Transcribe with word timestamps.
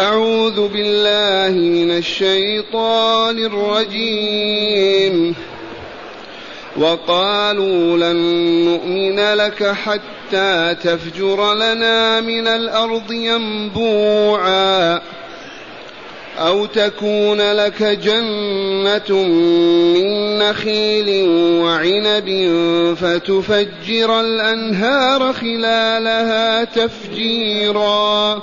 أعوذ 0.00 0.68
بالله 0.68 1.58
من 1.58 1.90
الشيطان 1.90 3.38
الرجيم. 3.38 5.34
وقالوا 6.76 7.96
لن 7.96 8.16
نؤمن 8.64 9.20
لك 9.34 9.66
حتى 9.66 10.76
تفجر 10.84 11.54
لنا 11.54 12.20
من 12.20 12.46
الأرض 12.46 13.12
ينبوعا 13.12 15.00
أو 16.38 16.66
تكون 16.66 17.52
لك 17.52 17.82
جنة 17.82 19.22
من 19.94 20.38
نخيل 20.38 21.28
وعنب 21.64 22.54
فتفجر 23.00 24.20
الأنهار 24.20 25.32
خلالها 25.32 26.64
تفجيرا. 26.64 28.42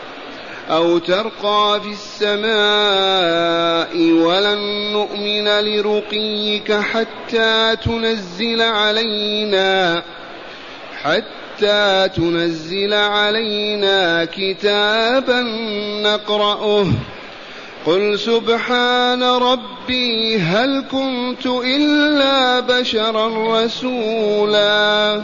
أو 0.69 0.97
ترقى 0.97 1.81
في 1.83 1.91
السماء 1.91 3.97
ولن 3.97 4.91
نؤمن 4.91 5.47
لرقيك 5.47 6.73
حتى 6.73 7.75
تنزل 7.85 8.61
علينا 8.61 10.03
حتى 11.03 12.09
تنزل 12.15 12.93
علينا 12.93 14.25
كتابا 14.25 15.41
نقرأه. 16.03 16.87
قل 17.85 18.19
سبحان 18.19 19.23
ربي 19.23 20.37
هل 20.37 20.83
كنت 20.91 21.45
إلا 21.45 22.59
بشرا 22.59 23.63
رسولا؟ 23.63 25.23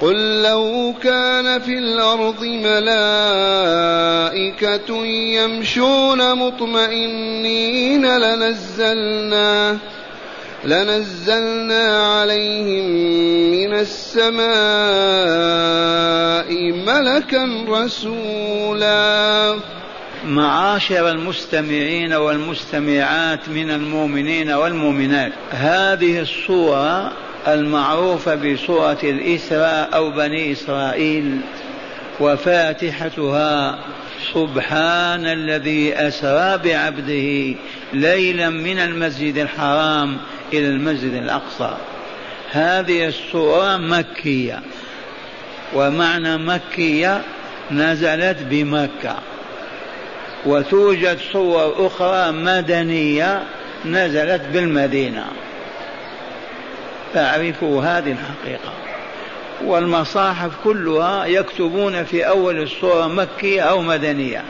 قل 0.00 0.42
لو 0.42 0.94
كان 1.02 1.60
في 1.60 1.78
الأرض 1.78 2.44
ملائكة 2.44 2.96
يمشون 5.06 6.34
مطمئنين 6.34 8.18
لنزلنا 8.18 9.78
لنزلنا 10.64 12.12
عليهم 12.18 12.84
من 13.50 13.74
السماء 13.74 14.50
ملكا 16.72 17.64
رسولا. 17.68 19.56
معاشر 20.26 21.10
المستمعين 21.10 22.12
والمستمعات 22.12 23.48
من 23.48 23.70
المؤمنين 23.70 24.50
والمؤمنات 24.50 25.32
هذه 25.50 26.20
الصورة 26.20 27.12
المعروفة 27.48 28.34
بسورة 28.34 28.98
الإسراء 29.02 29.88
أو 29.94 30.10
بني 30.10 30.52
إسرائيل 30.52 31.40
وفاتحتها 32.20 33.78
سبحان 34.34 35.26
الذي 35.26 35.94
أسرى 35.94 36.58
بعبده 36.58 37.58
ليلا 37.92 38.50
من 38.50 38.78
المسجد 38.78 39.38
الحرام 39.38 40.16
إلى 40.52 40.66
المسجد 40.68 41.14
الأقصى. 41.14 41.76
هذه 42.50 43.06
السورة 43.06 43.76
مكية 43.76 44.60
ومعنى 45.74 46.36
مكية 46.36 47.22
نزلت 47.70 48.36
بمكة. 48.50 49.16
وتوجد 50.46 51.18
صور 51.32 51.86
أخرى 51.86 52.32
مدنية 52.32 53.42
نزلت 53.84 54.42
بالمدينة. 54.52 55.24
فاعرفوا 57.14 57.82
هذه 57.82 58.12
الحقيقة. 58.12 58.72
والمصاحف 59.64 60.50
كلها 60.64 61.26
يكتبون 61.26 62.04
في 62.04 62.28
أول 62.28 62.62
السورة 62.62 63.06
مكية 63.06 63.62
أو 63.62 63.82
مدنية. 63.82 64.44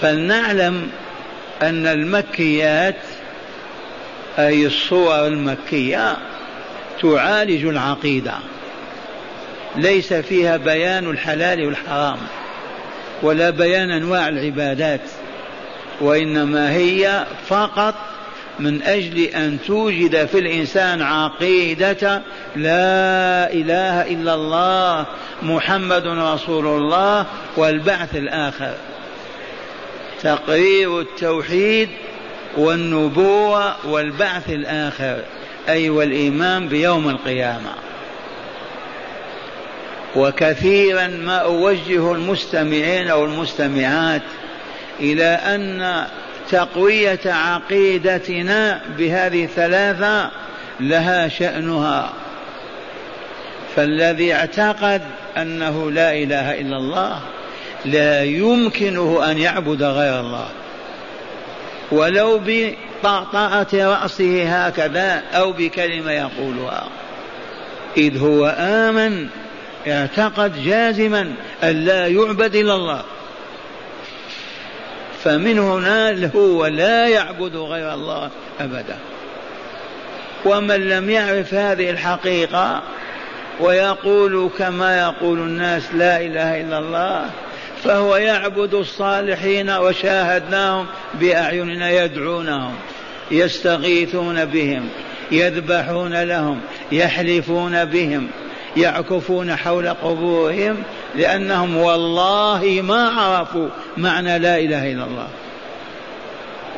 فلنعلم 0.00 0.90
أن 1.62 1.86
المكيات 1.86 2.96
أي 4.38 4.66
الصور 4.66 5.26
المكية 5.26 6.16
تعالج 7.02 7.64
العقيدة. 7.64 8.34
ليس 9.76 10.12
فيها 10.12 10.56
بيان 10.56 11.10
الحلال 11.10 11.66
والحرام 11.66 12.18
ولا 13.22 13.50
بيان 13.50 13.90
أنواع 13.90 14.28
العبادات 14.28 15.00
وإنما 16.00 16.72
هي 16.72 17.26
فقط 17.46 17.94
من 18.58 18.82
أجل 18.82 19.20
أن 19.20 19.58
توجد 19.66 20.24
في 20.26 20.38
الإنسان 20.38 21.02
عقيدة 21.02 22.22
لا 22.56 23.52
إله 23.52 24.02
إلا 24.02 24.34
الله 24.34 25.06
محمد 25.42 26.06
رسول 26.06 26.66
الله 26.66 27.26
والبعث 27.56 28.16
الآخر. 28.16 28.74
تقرير 30.22 31.00
التوحيد 31.00 31.88
والنبوة 32.56 33.86
والبعث 33.86 34.50
الآخر 34.50 35.18
أي 35.68 35.90
والإيمان 35.90 36.68
بيوم 36.68 37.08
القيامة. 37.08 37.70
وكثيرا 40.16 41.06
ما 41.06 41.36
أوجه 41.36 42.12
المستمعين 42.12 43.10
والمستمعات 43.10 44.22
إلى 45.00 45.24
أن 45.24 46.06
تقوية 46.50 47.20
عقيدتنا 47.26 48.80
بهذه 48.98 49.44
الثلاثة 49.44 50.30
لها 50.80 51.28
شأنها. 51.28 52.12
فالذي 53.76 54.34
اعتقد 54.34 55.02
أنه 55.36 55.90
لا 55.90 56.12
إله 56.12 56.60
إلا 56.60 56.76
الله 56.76 57.20
لا 57.84 58.24
يمكنه 58.24 59.30
أن 59.30 59.38
يعبد 59.38 59.82
غير 59.82 60.20
الله. 60.20 60.48
ولو 61.92 62.40
بطأطأة 62.46 63.66
رأسه 63.74 64.66
هكذا 64.66 65.22
أو 65.34 65.52
بكلمة 65.52 66.12
يقولها. 66.12 66.88
إذ 67.96 68.18
هو 68.18 68.56
آمن 68.58 69.28
اعتقد 69.88 70.64
جازما 70.64 71.32
أن 71.62 71.84
لا 71.84 72.06
يعبد 72.06 72.54
إلا 72.54 72.74
الله. 72.74 73.02
فمن 75.24 75.58
هنا 75.58 76.30
هو 76.36 76.66
لا 76.66 77.08
يعبد 77.08 77.56
غير 77.56 77.94
الله 77.94 78.30
أبدا. 78.60 78.98
ومن 80.44 80.88
لم 80.88 81.10
يعرف 81.10 81.54
هذه 81.54 81.90
الحقيقة 81.90 82.82
ويقول 83.60 84.50
كما 84.58 84.98
يقول 84.98 85.38
الناس 85.38 85.94
لا 85.94 86.20
إله 86.20 86.60
إلا 86.60 86.78
الله 86.78 87.30
فهو 87.84 88.16
يعبد 88.16 88.74
الصالحين 88.74 89.70
وشاهدناهم 89.70 90.86
بأعيننا 91.14 91.90
يدعونهم 91.90 92.74
يستغيثون 93.30 94.44
بهم 94.44 94.88
يذبحون 95.30 96.22
لهم 96.22 96.60
يحلفون 96.92 97.84
بهم 97.84 98.28
يعكفون 98.76 99.56
حول 99.56 99.88
قبورهم 99.88 100.82
لأنهم 101.14 101.76
والله 101.76 102.80
ما 102.82 103.08
عرفوا 103.08 103.68
معنى 103.96 104.38
لا 104.38 104.58
إله 104.58 104.92
إلا 104.92 105.04
الله. 105.04 105.28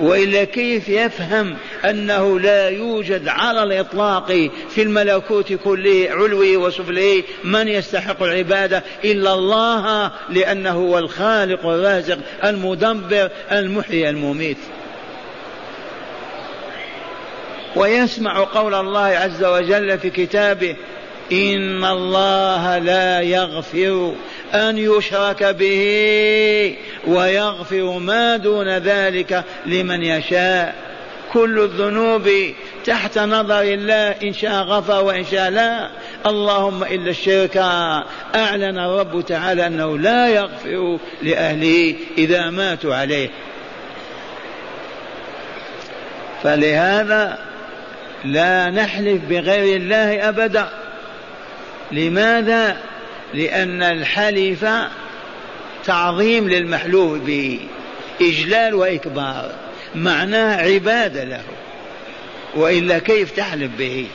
وإلا 0.01 0.45
كيف 0.45 0.89
يفهم 0.89 1.57
أنه 1.85 2.41
لا 2.41 2.69
يوجد 2.69 3.29
على 3.29 3.63
الإطلاق 3.63 4.51
في 4.71 4.83
الملكوت 4.83 5.53
كله 5.53 6.09
علوي 6.11 6.57
وسفلي 6.57 7.25
من 7.45 7.69
يستحق 7.69 8.23
العبادة 8.23 8.83
إلا 9.05 9.35
الله 9.35 10.11
لأنه 10.29 10.71
هو 10.71 10.99
الخالق 10.99 11.67
الرازق 11.67 12.19
المدبر 12.45 13.31
المحيي 13.53 14.11
المميت. 14.11 14.59
ويسمع 17.77 18.45
قول 18.45 18.75
الله 18.75 19.01
عز 19.01 19.45
وجل 19.45 19.99
في 19.99 20.11
كتابه 20.11 20.77
إن 21.33 21.85
الله 21.85 22.79
لا 22.79 23.21
يغفر 23.21 24.15
أن 24.55 24.79
يشرك 24.79 25.45
به 25.45 26.77
ويغفر 27.07 27.99
ما 27.99 28.37
دون 28.37 28.69
ذلك 28.69 29.45
لمن 29.67 30.03
يشاء. 30.03 30.75
كل 31.33 31.61
الذنوب 31.61 32.31
تحت 32.85 33.19
نظر 33.19 33.63
الله 33.63 34.11
إن 34.11 34.33
شاء 34.33 34.63
غفر 34.63 35.05
وإن 35.05 35.25
شاء 35.25 35.51
لا. 35.51 35.89
اللهم 36.27 36.85
إلا 36.85 37.11
الشرك. 37.11 37.57
أعلن 38.35 38.79
الرب 38.79 39.25
تعالى 39.27 39.67
أنه 39.67 39.99
لا 39.99 40.29
يغفر 40.29 40.99
لأهله 41.23 41.95
إذا 42.19 42.51
ماتوا 42.51 42.95
عليه. 42.95 43.29
فلهذا 46.43 47.39
لا 48.25 48.71
نحلف 48.71 49.23
بغير 49.25 49.77
الله 49.77 50.29
أبدا. 50.29 50.86
لماذا؟ 51.93 52.77
لأن 53.35 53.83
الحلف 53.83 54.67
تعظيم 55.85 56.49
للمحلوف 56.49 57.19
به 57.19 57.61
إجلال 58.21 58.75
وإكبار 58.75 59.51
معناه 59.95 60.63
عبادة 60.63 61.25
له. 61.25 61.43
وإلا 62.55 62.99
كيف 62.99 63.31
تحلف 63.31 63.71
به؟ 63.79 64.07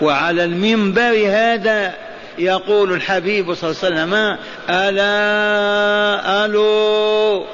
وعلى 0.00 0.44
المنبر 0.44 1.26
هذا 1.26 1.94
يقول 2.38 2.92
الحبيب 2.92 3.54
صلى 3.54 3.70
الله 3.70 3.82
عليه 3.84 3.94
وسلم 3.94 4.38
ألا 4.70 6.44
ألو 6.44 7.44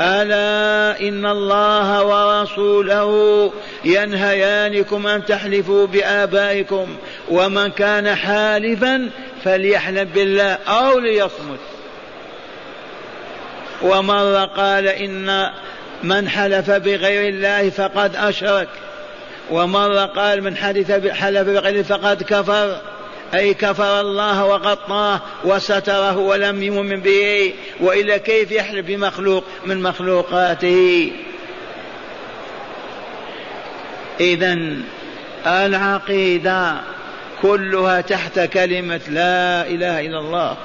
ألا 0.00 1.00
إن 1.08 1.26
الله 1.26 2.04
ورسوله 2.04 3.52
ينهيانكم 3.84 5.06
أن 5.06 5.24
تحلفوا 5.24 5.86
بآبائكم 5.86 6.86
ومن 7.32 7.68
كان 7.70 8.14
حالفا 8.14 9.10
فليحلف 9.44 10.08
بالله 10.14 10.58
أو 10.68 10.98
ليصمت. 10.98 11.60
ومرة 13.82 14.44
قال 14.44 14.86
إن 14.86 15.50
من 16.02 16.28
حلف 16.28 16.70
بغير 16.70 17.28
الله 17.28 17.70
فقد 17.70 18.16
أشرك. 18.16 18.68
ومرة 19.50 20.06
قال 20.06 20.42
من 20.42 20.56
حلف 20.56 21.08
حلف 21.08 21.48
بغير 21.48 21.84
فقد 21.84 22.22
كفر. 22.22 22.80
أي 23.34 23.54
كفر 23.54 24.00
الله 24.00 24.44
وغطاه 24.44 25.20
وستره 25.44 26.18
ولم 26.18 26.62
يؤمن 26.62 27.00
به. 27.00 27.54
وإلا 27.80 28.16
كيف 28.16 28.52
يحلف 28.52 28.86
بمخلوق 28.86 29.44
من 29.66 29.82
مخلوقاته؟ 29.82 31.12
إذا 34.20 34.58
العقيدة 35.46 36.74
كلها 37.42 38.00
تحت 38.00 38.40
كلمة 38.40 39.00
لا 39.08 39.66
إله 39.66 40.00
إلا 40.00 40.18
الله. 40.18 40.56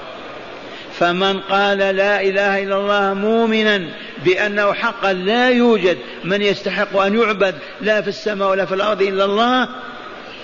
فمن 1.00 1.39
قال 1.39 1.77
لا 1.77 2.21
إله 2.21 2.63
إلا 2.63 2.75
الله 2.77 3.13
مؤمنا 3.13 3.89
بأنه 4.25 4.74
حقا 4.74 5.13
لا 5.13 5.50
يوجد 5.50 5.97
من 6.24 6.41
يستحق 6.41 6.97
أن 6.97 7.19
يعبد 7.19 7.56
لا 7.81 8.01
في 8.01 8.07
السماء 8.07 8.50
ولا 8.50 8.65
في 8.65 8.75
الأرض 8.75 9.01
إلا 9.01 9.25
الله 9.25 9.68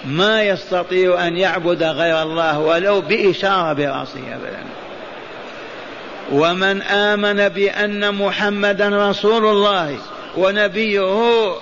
ما 0.05 0.43
يستطيع 0.43 1.27
أن 1.27 1.37
يعبد 1.37 1.83
غير 1.83 2.21
الله 2.21 2.59
ولو 2.59 3.01
بإشارة 3.01 3.73
برأسه 3.73 4.19
ابدا. 4.19 4.63
ومن 6.31 6.81
آمن 6.81 7.49
بأن 7.49 8.15
محمدا 8.15 9.09
رسول 9.09 9.45
الله 9.45 9.97
ونبيه 10.37 11.53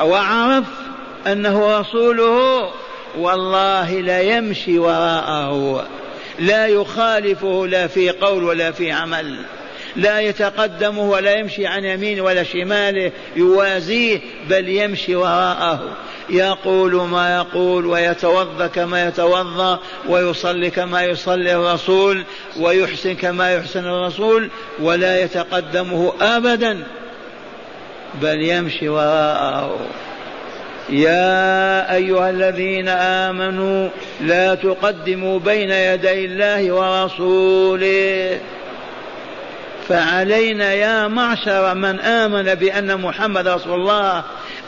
وعرف 0.00 0.64
أنه 1.26 1.80
رسوله 1.80 2.70
والله 3.18 4.00
لا 4.00 4.20
يمشي 4.20 4.78
وراءه. 4.78 5.86
لا 6.38 6.66
يخالفه 6.66 7.66
لا 7.66 7.86
في 7.86 8.10
قول 8.10 8.44
ولا 8.44 8.72
في 8.72 8.92
عمل. 8.92 9.36
لا 9.96 10.20
يتقدمه 10.20 11.02
ولا 11.02 11.32
يمشي 11.38 11.66
عن 11.66 11.84
يمين 11.84 12.20
ولا 12.20 12.42
شماله. 12.42 13.12
يوازيه 13.36 14.20
بل 14.48 14.68
يمشي 14.68 15.16
وراءه. 15.16 15.96
يقول 16.30 16.94
ما 16.94 17.36
يقول 17.36 17.86
ويتوضا 17.86 18.66
كما 18.66 19.08
يتوضا 19.08 19.78
ويصلي 20.08 20.70
كما 20.70 21.04
يصلي 21.04 21.54
الرسول 21.54 22.24
ويحسن 22.60 23.14
كما 23.14 23.54
يحسن 23.54 23.84
الرسول 23.84 24.50
ولا 24.80 25.20
يتقدمه 25.20 26.12
ابدا 26.20 26.84
بل 28.22 28.42
يمشي 28.42 28.88
وراءه. 28.88 29.78
يا 30.90 31.94
أيها 31.94 32.30
الذين 32.30 32.88
آمنوا 32.88 33.88
لا 34.20 34.54
تقدموا 34.54 35.38
بين 35.38 35.70
يدي 35.70 36.24
الله 36.24 36.72
ورسوله. 36.72 38.40
فعلينا 39.88 40.72
يا 40.72 41.08
معشر 41.08 41.74
من 41.74 42.00
آمن 42.00 42.54
بأن 42.54 43.00
محمد 43.00 43.48
رسول 43.48 43.80
الله 43.80 44.22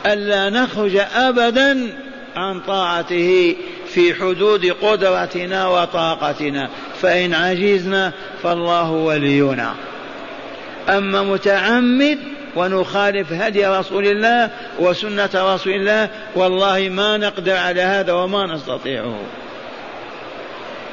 ألا 0.06 0.50
نخرج 0.50 0.96
ابدا 1.16 1.92
عن 2.36 2.60
طاعته 2.60 3.56
في 3.86 4.14
حدود 4.14 4.66
قدرتنا 4.82 5.68
وطاقتنا. 5.68 6.68
فإن 7.02 7.34
عجزنا 7.34 8.12
فالله 8.42 8.90
ولينا. 8.90 9.74
أما 10.88 11.22
متعمد 11.22 12.18
ونخالف 12.56 13.32
هدي 13.32 13.66
رسول 13.66 14.06
الله 14.06 14.50
وسنة 14.78 15.30
رسول 15.34 15.72
الله. 15.72 16.08
والله 16.34 16.88
ما 16.88 17.16
نقدر 17.16 17.56
على 17.56 17.82
هذا 17.82 18.12
وما 18.12 18.46
نستطيعه. 18.46 19.18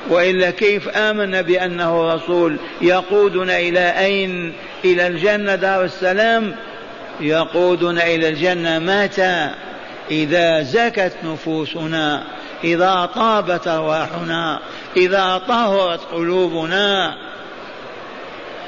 وإلا 0.09 0.49
كيف 0.49 0.89
آمن 0.89 1.41
بأنه 1.41 2.13
رسول 2.13 2.57
يقودنا 2.81 3.59
إلى 3.59 3.99
أين؟ 3.99 4.53
إلى 4.85 5.07
الجنة 5.07 5.55
دار 5.55 5.83
السلام. 5.83 6.55
يقودنا 7.19 8.07
إلى 8.07 8.29
الجنة 8.29 8.79
متى؟ 8.79 9.49
إذا 10.11 10.61
زكت 10.61 11.13
نفوسنا 11.23 12.23
إذا 12.63 13.09
طابت 13.15 13.67
أرواحنا 13.67 14.59
إذا 14.97 15.41
طهرت 15.47 15.99
قلوبنا. 16.13 17.15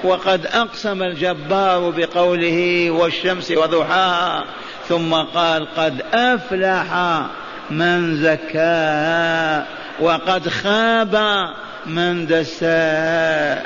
وقد 0.04 0.46
أقسم 0.46 1.04
الجبار 1.04 1.90
بقوله 1.90 2.92
والشمس 2.92 3.52
وضحاها 3.52 4.44
ثم 4.90 5.14
قال 5.14 5.68
قد 5.78 6.02
أفلح 6.14 7.22
من 7.70 8.16
زكاها 8.16 9.66
وقد 10.00 10.50
خاب 10.50 11.48
من 11.86 12.26
دساها. 12.26 13.66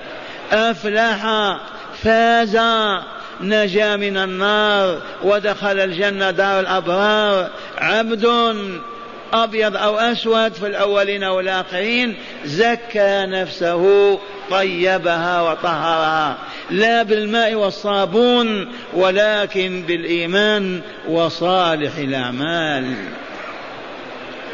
أفلح 0.52 1.26
فاز 2.04 2.60
نجا 3.42 3.96
من 3.96 4.18
النار 4.18 4.98
ودخل 5.24 5.80
الجنة 5.80 6.32
دار 6.32 6.60
الأبرار. 6.60 7.50
عبد 7.78 8.26
أبيض 9.34 9.78
أو 9.78 10.00
أسود 10.00 10.54
في 10.54 10.68
الأولين 10.68 11.24
والآخرين 11.24 12.18
زكى 12.46 13.26
نفسه 13.26 14.20
طيبها 14.52 15.42
وطهرها 15.42 16.38
لا 16.70 17.04
بالماء 17.04 17.56
والصابون 17.56 18.72
ولكن 18.94 19.84
بالإيمان 19.88 20.82
وصالح 21.10 21.98
الأعمال. 21.98 22.96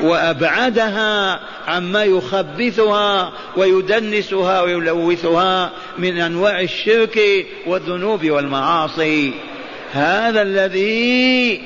وأبعدها 0.01 1.39
عما 1.67 2.03
يخبثها 2.03 3.33
ويدنسها 3.57 4.61
ويلوثها 4.61 5.71
من 5.97 6.17
أنواع 6.17 6.61
الشرك 6.61 7.19
والذنوب 7.67 8.29
والمعاصي. 8.29 9.33
هذا 9.93 10.41
الذي 10.41 11.61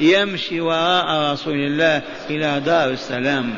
يمشي 0.00 0.60
وراء 0.60 1.32
رسول 1.32 1.54
الله 1.54 2.02
إلى 2.30 2.62
دار 2.66 2.90
السلام. 2.90 3.54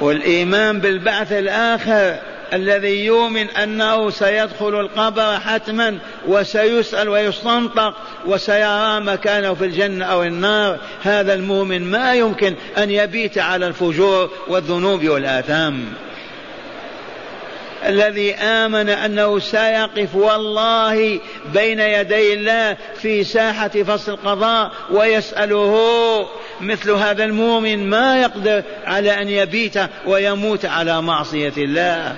والإيمان 0.00 0.80
بالبعث 0.80 1.32
الآخر 1.32 2.16
الذي 2.52 3.04
يؤمن 3.04 3.50
أنه 3.50 4.10
سيدخل 4.10 4.80
القبر 4.80 5.38
حتما 5.40 5.98
وسيسأل 6.26 7.08
ويستنطق 7.08 7.94
وسيرى 8.26 9.00
مكانه 9.00 9.54
في 9.54 9.64
الجنة 9.64 10.04
أو 10.04 10.22
النار. 10.22 10.78
هذا 11.02 11.34
المؤمن 11.34 11.90
ما 11.90 12.14
يمكن 12.14 12.54
أن 12.78 12.90
يبيت 12.90 13.38
على 13.38 13.66
الفجور 13.66 14.30
والذنوب 14.48 15.08
والآثام. 15.08 15.84
الذي 17.86 18.34
آمن 18.34 18.88
أنه 18.88 19.38
سيقف 19.38 20.14
والله 20.14 21.20
بين 21.54 21.80
يدي 21.80 22.34
الله 22.34 22.76
في 22.96 23.24
ساحة 23.24 23.68
فصل 23.68 24.12
القضاء 24.12 24.72
ويسأله 24.90 26.26
مثل 26.60 26.90
هذا 26.90 27.24
المؤمن 27.24 27.90
ما 27.90 28.20
يقدر 28.22 28.62
على 28.86 29.22
أن 29.22 29.28
يبيت 29.28 29.74
ويموت 30.06 30.64
على 30.64 31.02
معصية 31.02 31.52
الله. 31.58 32.16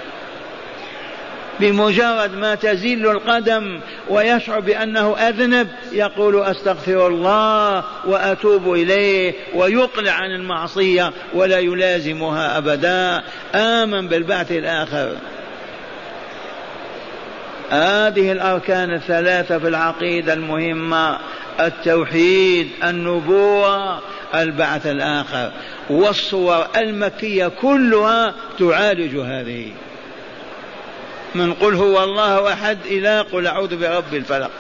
بمجرد 1.61 2.35
ما 2.35 2.55
تزل 2.55 3.07
القدم 3.07 3.81
ويشعر 4.09 4.61
بأنه 4.61 5.17
أذنب 5.17 5.69
يقول 5.93 6.43
أستغفر 6.43 7.07
الله 7.07 7.85
وأتوب 8.07 8.73
إليه 8.73 9.35
ويقلع 9.55 10.13
عن 10.13 10.31
المعصية 10.31 11.13
ولا 11.35 11.59
يلازمها 11.59 12.59
أبدا. 12.59 13.23
آمن 13.55 14.09
بالبعث 14.09 14.53
الآخر. 14.53 15.17
هذه 17.73 18.33
الأركان 18.33 18.95
الثلاثة 18.95 19.59
في 19.59 19.69
العقيدة 19.69 20.33
المهمة 20.33 21.19
التوحيد 21.61 22.69
النبوة 22.85 24.01
البعث 24.35 24.87
الآخر. 24.87 25.53
والصور 25.91 26.67
المكية 26.77 27.47
كلها 27.47 28.35
تعالج 28.59 29.17
هذه. 29.17 29.73
من 31.35 31.55
قل 31.55 31.75
هو 31.75 32.05
الله 32.05 32.53
أحد 32.53 32.79
إلى 32.85 33.21
قل 33.21 33.47
أعوذ 33.47 33.77
برب 33.77 34.15
الفلق. 34.15 34.51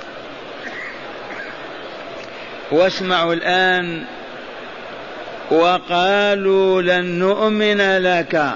واسمعوا 2.72 3.34
الآن 3.34 4.04
وقالوا 5.50 6.82
لن 6.82 7.04
نؤمن 7.18 7.98
لك. 7.98 8.52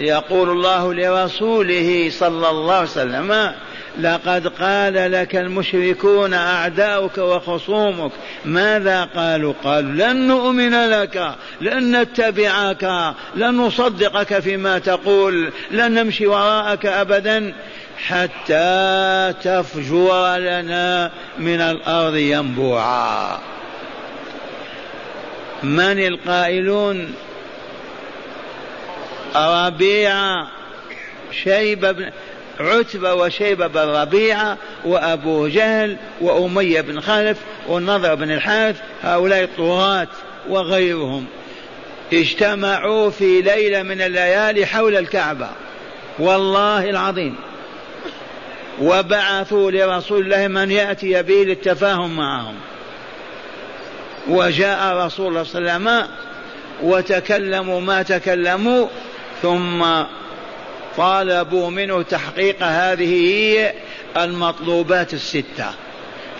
يقول 0.00 0.50
الله 0.50 0.94
لرسوله 0.94 2.10
صلى 2.10 2.50
الله 2.50 2.74
عليه 2.74 2.90
وسلم 2.90 3.52
لقد 4.00 4.46
قال 4.46 5.12
لك 5.12 5.36
المشركون 5.36 6.34
أعداؤك 6.34 7.18
وخصومك. 7.18 8.12
ماذا 8.44 9.04
قالوا؟ 9.04 9.54
قالوا 9.64 9.92
لن 9.92 10.28
نؤمن 10.28 10.90
لك 10.90 11.34
لن 11.60 12.00
نتبعك 12.00 13.14
لن 13.34 13.56
نصدقك 13.56 14.38
فيما 14.38 14.78
تقول 14.78 15.52
لن 15.70 15.94
نمشي 15.94 16.26
وراءك 16.26 16.86
أبدا 16.86 17.54
حتى 17.98 19.34
تفجر 19.42 20.36
لنا 20.36 21.10
من 21.38 21.60
الأرض 21.60 22.16
ينبوعا. 22.16 23.38
من 25.62 26.06
القائلون؟ 26.06 27.14
ربيع 29.36 30.44
شيبة 31.32 31.92
بن 31.92 32.10
عتبة 32.62 33.14
وشيبة 33.14 33.66
بن 33.66 33.80
ربيعة 33.80 34.58
وأبو 34.84 35.46
جهل 35.46 35.96
وأمية 36.20 36.80
بن 36.80 37.00
خلف 37.00 37.38
والنضر 37.68 38.14
بن 38.14 38.30
الحارث 38.30 38.76
هؤلاء 39.02 39.42
الطغاة 39.42 40.08
وغيرهم 40.48 41.26
اجتمعوا 42.12 43.10
في 43.10 43.42
ليلة 43.42 43.82
من 43.82 44.00
الليالي 44.00 44.66
حول 44.66 44.96
الكعبة. 44.96 45.48
والله 46.18 46.90
العظيم. 46.90 47.34
وبعثوا 48.82 49.70
لرسول 49.70 50.24
الله 50.24 50.48
من 50.48 50.70
يأتي 50.70 51.22
به 51.22 51.34
للتفاهم 51.34 52.16
معهم. 52.16 52.54
وجاء 54.28 54.96
رسول 54.96 55.26
الله 55.28 55.42
صلى 55.42 55.58
الله 55.58 55.72
عليه 55.72 55.82
وسلم 55.82 56.08
وتكلموا 56.82 57.80
ما 57.80 58.02
تكلموا 58.02 58.86
ثم 59.42 59.84
طالبوا 60.96 61.70
منه 61.70 62.02
تحقيق 62.02 62.62
هذه 62.62 63.72
المطلوبات 64.16 65.14
الستة. 65.14 65.70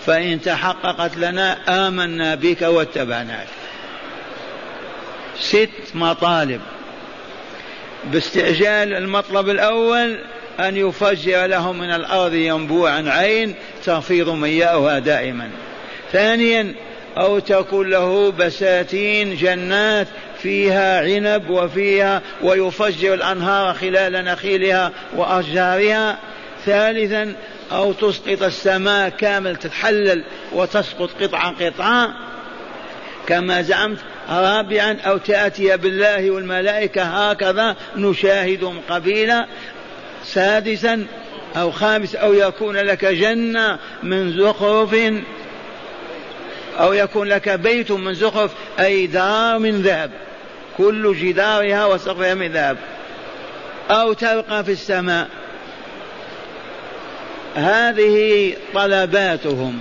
فإن 0.05 0.41
تحققت 0.41 1.17
لنا 1.17 1.57
آمنا 1.87 2.35
بك 2.35 2.61
واتبعناك 2.61 3.47
ست 5.39 5.69
مطالب. 5.93 6.61
باستعجال 8.11 8.93
المطلب 8.93 9.49
الأول 9.49 10.19
أن 10.59 10.77
يفجر 10.77 11.45
لهم 11.45 11.79
من 11.79 11.89
الأرض 11.89 12.33
ينبوعا 12.33 13.03
عين 13.07 13.55
تفيض 13.85 14.29
مياؤها 14.29 14.99
دائما. 14.99 15.49
ثانيا 16.11 16.75
أو 17.17 17.39
تكون 17.39 17.89
له 17.89 18.31
بساتين 18.31 19.35
جنات 19.35 20.07
فيها 20.43 21.01
عنب 21.01 21.49
وفيها 21.49 22.21
ويفجر 22.41 23.13
الأنهار 23.13 23.73
خلال 23.73 24.25
نخيلها 24.25 24.91
وأشجارها. 25.15 26.17
ثالثا 26.65 27.35
أو 27.71 27.93
تسقط 27.93 28.43
السماء 28.43 29.09
كامل 29.09 29.55
تتحلل 29.55 30.23
وتسقط 30.53 31.09
قطعة 31.21 31.65
قطعة 31.65 32.13
كما 33.27 33.61
زعمت 33.61 33.97
رابعا 34.29 34.97
أو 35.05 35.17
تأتي 35.17 35.77
بالله 35.77 36.31
والملائكة 36.31 37.01
هكذا 37.03 37.75
نشاهدهم 37.95 38.81
قبيلا. 38.89 39.47
سادسا 40.25 41.05
أو 41.55 41.71
خامس 41.71 42.15
أو 42.15 42.33
يكون 42.33 42.77
لك 42.77 43.05
جنة 43.05 43.79
من 44.03 44.37
زخرف 44.37 44.95
أو 46.79 46.93
يكون 46.93 47.27
لك 47.27 47.49
بيت 47.49 47.91
من 47.91 48.13
زخرف 48.13 48.51
أي 48.79 49.07
دار 49.07 49.59
من 49.59 49.81
ذهب. 49.81 50.11
كل 50.77 51.15
جدارها 51.15 51.85
وسقفها 51.85 52.33
من 52.33 52.51
ذهب. 52.51 52.77
أو 53.89 54.13
تبقى 54.13 54.63
في 54.63 54.71
السماء. 54.71 55.27
هذه 57.55 58.53
طلباتهم. 58.73 59.79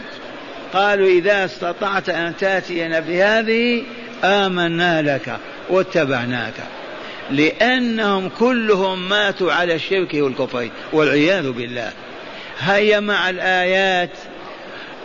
قالوا 0.73 1.09
إذا 1.09 1.45
استطعت 1.45 2.09
أن 2.09 2.37
تأتينا 2.37 3.01
بهذه 3.01 3.83
آمنا 4.25 5.03
لك 5.03 5.37
واتبعناك. 5.71 6.55
لأنهم 7.31 8.29
كلهم 8.29 9.09
ماتوا 9.09 9.53
على 9.53 9.75
الشرك 9.75 10.15
والكفر 10.15 10.69
والعياذ 10.93 11.51
بالله. 11.51 11.91
هيا 12.59 13.01
مع 13.01 13.31
الآيات 13.31 14.11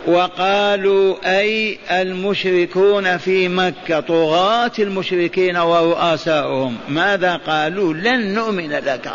وقالوا 0.08 1.16
أي 1.38 1.78
المشركون 1.90 3.16
في 3.16 3.48
مكة 3.48 4.00
طغاة 4.00 4.72
المشركين 4.78 5.56
ورؤساؤهم. 5.56 6.76
ماذا 6.88 7.36
قالوا؟ 7.36 7.94
لن 7.94 8.34
نؤمن 8.34 8.72
لك. 8.72 9.10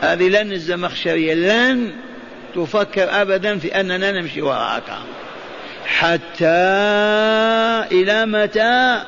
هذه 0.00 0.28
لن 0.28 0.52
الزمخشرية 0.52 1.34
لن 1.34 1.90
تفكر 2.54 3.22
أبدا 3.22 3.58
في 3.58 3.80
أننا 3.80 4.12
نمشي 4.12 4.42
وراءك 4.42 4.92
حتى 5.86 6.46
إلى 7.92 8.26
متى؟ 8.26 9.02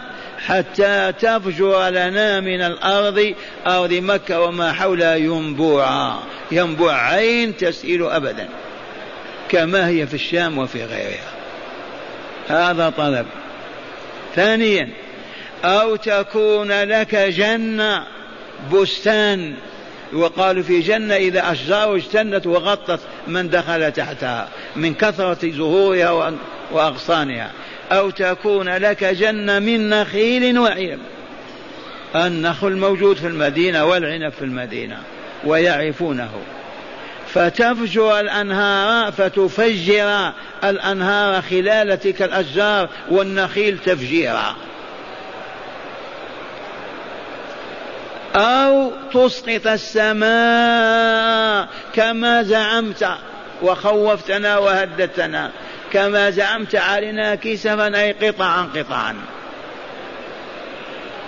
حتى 0.47 1.13
تفجر 1.21 1.89
لنا 1.89 2.41
من 2.41 2.61
الأرض 2.61 3.35
أرض 3.67 3.93
مكة 3.93 4.41
وما 4.41 4.73
حولها 4.73 5.15
ينبوعا. 5.15 6.19
ينبوع 6.51 6.93
عين 6.93 7.57
تسيل 7.57 8.07
أبدا. 8.07 8.49
كما 9.49 9.89
هي 9.89 10.07
في 10.07 10.15
الشام 10.15 10.59
وفي 10.59 10.85
غيرها. 10.85 11.33
هذا 12.49 12.91
طلب. 12.91 13.27
ثانيا 14.37 14.89
أو 15.65 15.97
تكون 15.97 16.73
لك 16.83 17.15
جنة 17.15 18.07
بستان 18.73 19.55
وقالوا 20.13 20.63
في 20.63 20.81
جنة 20.81 21.15
إذا 21.15 21.53
أشجار 21.53 21.97
اجتنت 21.97 22.47
وغطت 22.47 23.01
من 23.27 23.51
دخل 23.51 23.93
تحتها 23.93 24.49
من 24.77 24.95
كثرة 24.95 25.51
زهورها 25.51 26.33
وأغصانها. 26.73 27.51
أو 27.93 28.11
تكون 28.11 28.69
لك 28.69 29.05
جنة 29.05 29.59
من 29.59 29.91
نخيل 29.91 30.59
وعنب 30.59 30.99
النخل 32.17 32.77
موجود 32.77 33.17
في 33.17 33.27
المدينة 33.27 33.85
والعنب 33.85 34.33
في 34.33 34.43
المدينة 34.45 34.99
ويعرفونه. 35.45 36.31
فتفجر 37.39 38.21
الأنهار 38.21 39.13
فتفجر 39.13 40.33
الأنهار 40.65 41.43
خلال 41.43 42.01
تلك 42.01 42.23
الأشجار 42.23 42.89
والنخيل 43.11 43.79
تفجيرا. 43.79 44.57
أو 48.37 48.93
تسقط 49.13 49.67
السماء 49.67 50.29
كما 51.95 52.43
زعمت 52.43 53.09
وخوفتنا 53.63 54.59
وهددتنا 54.59 55.51
كما 55.93 56.31
زعمت 56.31 56.75
علينا 56.75 57.35
كسفا 57.35 58.01
أي 58.01 58.13
قطعا 58.13 58.69
قطعا. 58.77 59.17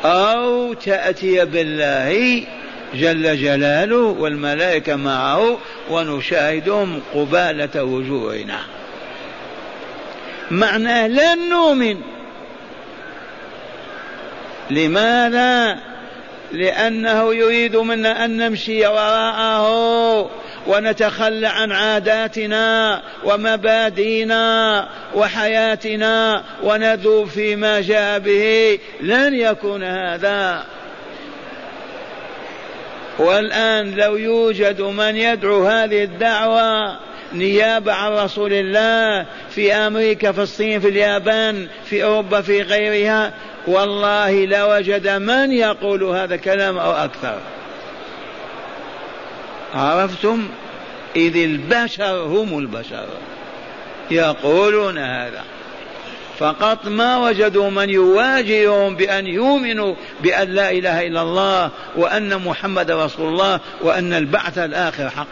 أو 0.05 0.75
تأتي 0.75 1.45
بالله 1.45 2.43
جل 2.95 3.37
جلاله 3.37 3.97
والملائكة 3.97 4.97
معه 4.97 5.59
ونشاهدهم 5.91 7.03
قبالة 7.15 7.85
وجوهنا. 7.85 8.59
معناه 10.51 11.07
لن 11.07 11.49
نؤمن. 11.49 11.97
لماذا؟ 14.71 15.79
لأنه 16.53 17.35
يريد 17.35 17.77
منا 17.77 18.25
أن 18.25 18.37
نمشي 18.37 18.87
وراءه 18.87 20.31
ونتخلى 20.67 21.47
عن 21.47 21.73
عاداتنا 21.73 23.03
ومبادئنا 23.25 24.89
وحياتنا 25.15 26.43
ونذوب 26.63 27.29
فيما 27.29 27.81
جاء 27.81 28.19
به. 28.19 28.79
لن 29.01 29.35
يكون 29.35 29.85
هذا. 29.85 30.65
والآن 33.21 33.95
لو 33.95 34.17
يوجد 34.17 34.81
من 34.81 35.17
يدعو 35.17 35.67
هذه 35.67 36.05
الدعوة 36.05 36.97
نيابة 37.33 37.93
عن 37.93 38.13
رسول 38.13 38.53
الله 38.53 39.27
في 39.51 39.75
أمريكا 39.75 40.33
في 40.33 40.43
الصين 40.43 40.81
في 40.81 40.89
اليابان 40.89 41.69
في 41.85 42.05
أوروبا 42.05 42.41
في 42.41 42.63
غيرها 42.63 43.33
والله 43.67 44.45
لوجد 44.45 45.09
من 45.09 45.53
يقول 45.53 46.03
هذا 46.05 46.35
الكلام 46.35 46.79
أو 46.79 46.93
أكثر. 46.93 47.39
عرفتم؟ 49.75 50.49
إذ 51.17 51.37
البشر 51.37 52.17
هم 52.17 52.59
البشر. 52.59 53.07
يقولون 54.11 54.99
هذا. 54.99 55.45
فقط 56.41 56.87
ما 56.87 57.19
وجدوا 57.19 57.71
من 57.71 57.91
يواجههم 57.91 58.97
بأن 58.97 59.27
يؤمنوا 59.27 59.95
بأن 60.23 60.49
لا 60.49 60.71
إله 60.71 61.07
إلا 61.07 61.23
الله 61.23 61.71
وأن 61.97 62.37
محمد 62.37 62.91
رسول 62.91 63.29
الله 63.29 63.61
وأن 63.81 64.13
البعث 64.13 64.59
الآخر 64.59 65.11
حق. 65.11 65.27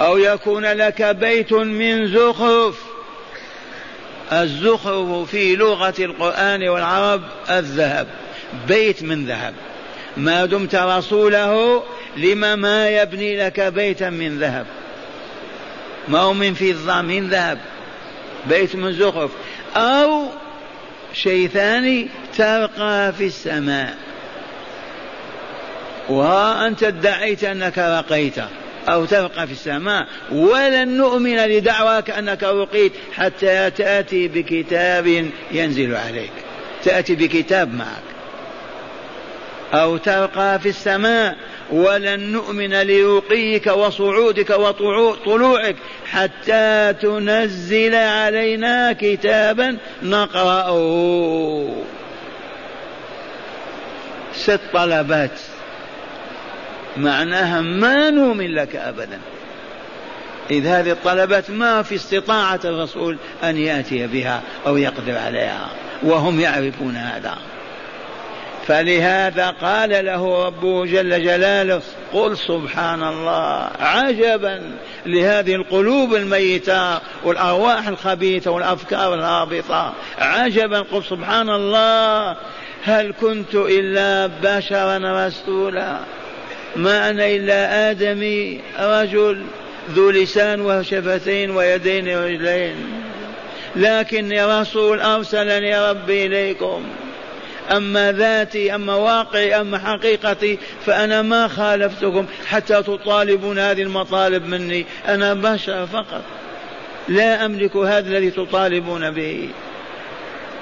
أو 0.00 0.18
يكون 0.18 0.64
لك 0.64 1.02
بيت 1.02 1.52
من 1.52 2.06
زخرف. 2.06 2.82
الزخرف 4.32 5.30
في 5.30 5.56
لغة 5.56 5.94
القرآن 5.98 6.68
والعرب 6.68 7.22
الذهب 7.50 8.06
بيت 8.68 9.02
من 9.02 9.26
ذهب. 9.26 9.54
ما 10.16 10.46
دمت 10.46 10.74
رسوله 10.74 11.82
لما 12.16 12.56
ما 12.56 12.88
يبني 12.88 13.46
لك 13.46 13.60
بيتا 13.60 14.10
من 14.10 14.38
ذهب. 14.38 14.66
ما 16.10 16.18
هو 16.18 16.32
من 16.32 16.54
فضة 16.54 17.02
من 17.02 17.28
ذهب. 17.28 17.58
بيت 18.46 18.76
من 18.76 18.92
زخرف. 18.92 19.30
أو 19.76 20.26
شيء 21.14 21.48
ثاني 21.48 22.08
ترقى 22.36 23.12
في 23.12 23.26
السماء. 23.26 23.96
وها 26.08 26.66
أنت 26.66 26.82
ادعيت 26.82 27.44
أنك 27.44 27.78
رقيت 27.78 28.34
أو 28.88 29.04
ترقى 29.04 29.46
في 29.46 29.52
السماء. 29.52 30.06
ولن 30.32 30.96
نؤمن 30.96 31.36
لدعواك 31.36 32.10
أنك 32.10 32.42
رقيت 32.42 32.92
حتى 33.12 33.70
تأتي 33.70 34.28
بكتاب 34.28 35.30
ينزل 35.52 35.96
عليك. 35.96 36.32
تأتي 36.84 37.14
بكتاب 37.14 37.74
معك. 37.74 38.02
أو 39.74 39.96
ترقى 39.96 40.58
في 40.58 40.68
السماء. 40.68 41.36
ولن 41.72 42.20
نؤمن 42.32 42.82
لرقيك 42.82 43.66
وصعودك 43.66 44.50
وطلوعك 44.50 45.76
حتى 46.10 46.94
تنزل 47.02 47.94
علينا 47.94 48.92
كتابا 48.92 49.76
نقرأه. 50.02 51.68
ست 54.34 54.60
طلبات. 54.72 55.40
معناها 56.96 57.60
ما 57.60 58.10
نؤمن 58.10 58.54
لك 58.54 58.76
أبدا. 58.76 59.18
إذ 60.50 60.66
هذه 60.66 60.90
الطلبات 60.90 61.50
ما 61.50 61.82
في 61.82 61.94
استطاعة 61.94 62.60
الرسول 62.64 63.16
أن 63.44 63.56
يأتي 63.56 64.06
بها 64.06 64.42
أو 64.66 64.76
يقدر 64.76 65.18
عليها 65.18 65.68
وهم 66.02 66.40
يعرفون 66.40 66.96
هذا. 66.96 67.38
فلهذا 68.66 69.50
قال 69.50 70.04
له 70.04 70.46
ربه 70.46 70.86
جل 70.86 71.24
جلاله 71.24 71.82
قل 72.12 72.36
سبحان 72.36 73.02
الله 73.02 73.70
عجبا 73.80 74.72
لهذه 75.06 75.54
القلوب 75.54 76.14
الميتة 76.14 76.98
والأرواح 77.24 77.88
الخبيثة 77.88 78.50
والأفكار 78.50 79.14
الهابطة. 79.14 79.92
عجبا 80.18 80.80
قل 80.80 81.04
سبحان 81.04 81.50
الله 81.50 82.36
هل 82.84 83.14
كنت 83.20 83.54
إلا 83.54 84.26
بشرا 84.42 85.26
رسولا؟ 85.26 85.96
ما 86.76 87.10
أنا 87.10 87.26
إلا 87.26 87.90
آدمي 87.90 88.60
رجل 88.80 89.44
ذو 89.90 90.10
لسان 90.10 90.60
وشفتين 90.60 91.50
ويدين 91.50 92.08
ورجلين 92.08 92.76
لكني 93.76 94.44
رسول 94.44 95.00
أرسلني 95.00 95.90
ربي 95.90 96.26
إليكم. 96.26 96.82
أما 97.70 98.12
ذاتي 98.12 98.74
أما 98.74 98.94
واقعي 98.94 99.60
أما 99.60 99.78
حقيقتي 99.78 100.58
فأنا 100.86 101.22
ما 101.22 101.48
خالفتكم 101.48 102.26
حتى 102.46 102.82
تطالبون 102.82 103.58
هذه 103.58 103.82
المطالب 103.82 104.46
مني. 104.46 104.86
أنا 105.08 105.34
بشر 105.34 105.86
فقط. 105.86 106.22
لا 107.08 107.46
أملك 107.46 107.76
هذا 107.76 108.08
الذي 108.08 108.30
تطالبون 108.30 109.10
به. 109.10 109.48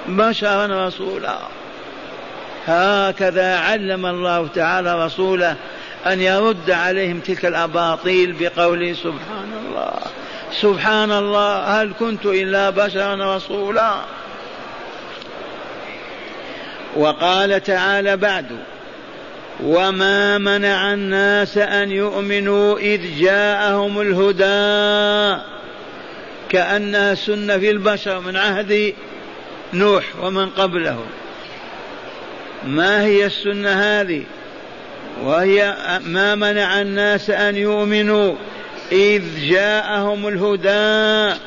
بشرا 0.07 0.87
رسولا. 0.87 1.37
هكذا 2.67 3.57
علم 3.57 4.05
الله 4.05 4.47
تعالى 4.47 5.05
رسوله 5.05 5.55
أن 6.07 6.21
يرد 6.21 6.71
عليهم 6.71 7.19
تلك 7.19 7.45
الأباطيل 7.45 8.35
بقوله 8.39 8.93
سبحان 8.93 9.53
الله. 9.65 9.93
سبحان 10.51 11.11
الله 11.11 11.81
هل 11.81 11.93
كنت 11.99 12.25
إلا 12.25 12.69
بشرا 12.69 13.35
رسولا. 13.35 13.95
وقال 16.99 17.63
تعالى 17.63 18.17
بعد 18.17 18.45
وما 19.63 20.37
منع 20.37 20.93
الناس 20.93 21.57
ان 21.57 21.91
يؤمنوا 21.91 22.79
اذ 22.79 23.01
جاءهم 23.19 24.01
الهدى 24.01 25.41
كانها 26.49 27.15
سنه 27.15 27.57
في 27.57 27.69
البشر 27.71 28.19
من 28.19 28.35
عهد 28.35 28.93
نوح 29.73 30.03
ومن 30.21 30.49
قبله. 30.49 30.99
ما 32.67 33.03
هي 33.03 33.25
السنة 33.25 33.69
هذه؟ 33.69 34.23
وهي 35.23 35.75
ما 36.05 36.35
منع 36.35 36.81
الناس 36.81 37.29
أن 37.29 37.55
يؤمنوا 37.55 38.35
إذ 38.91 39.23
جاءهم 39.49 40.27
الهدى 40.27 41.39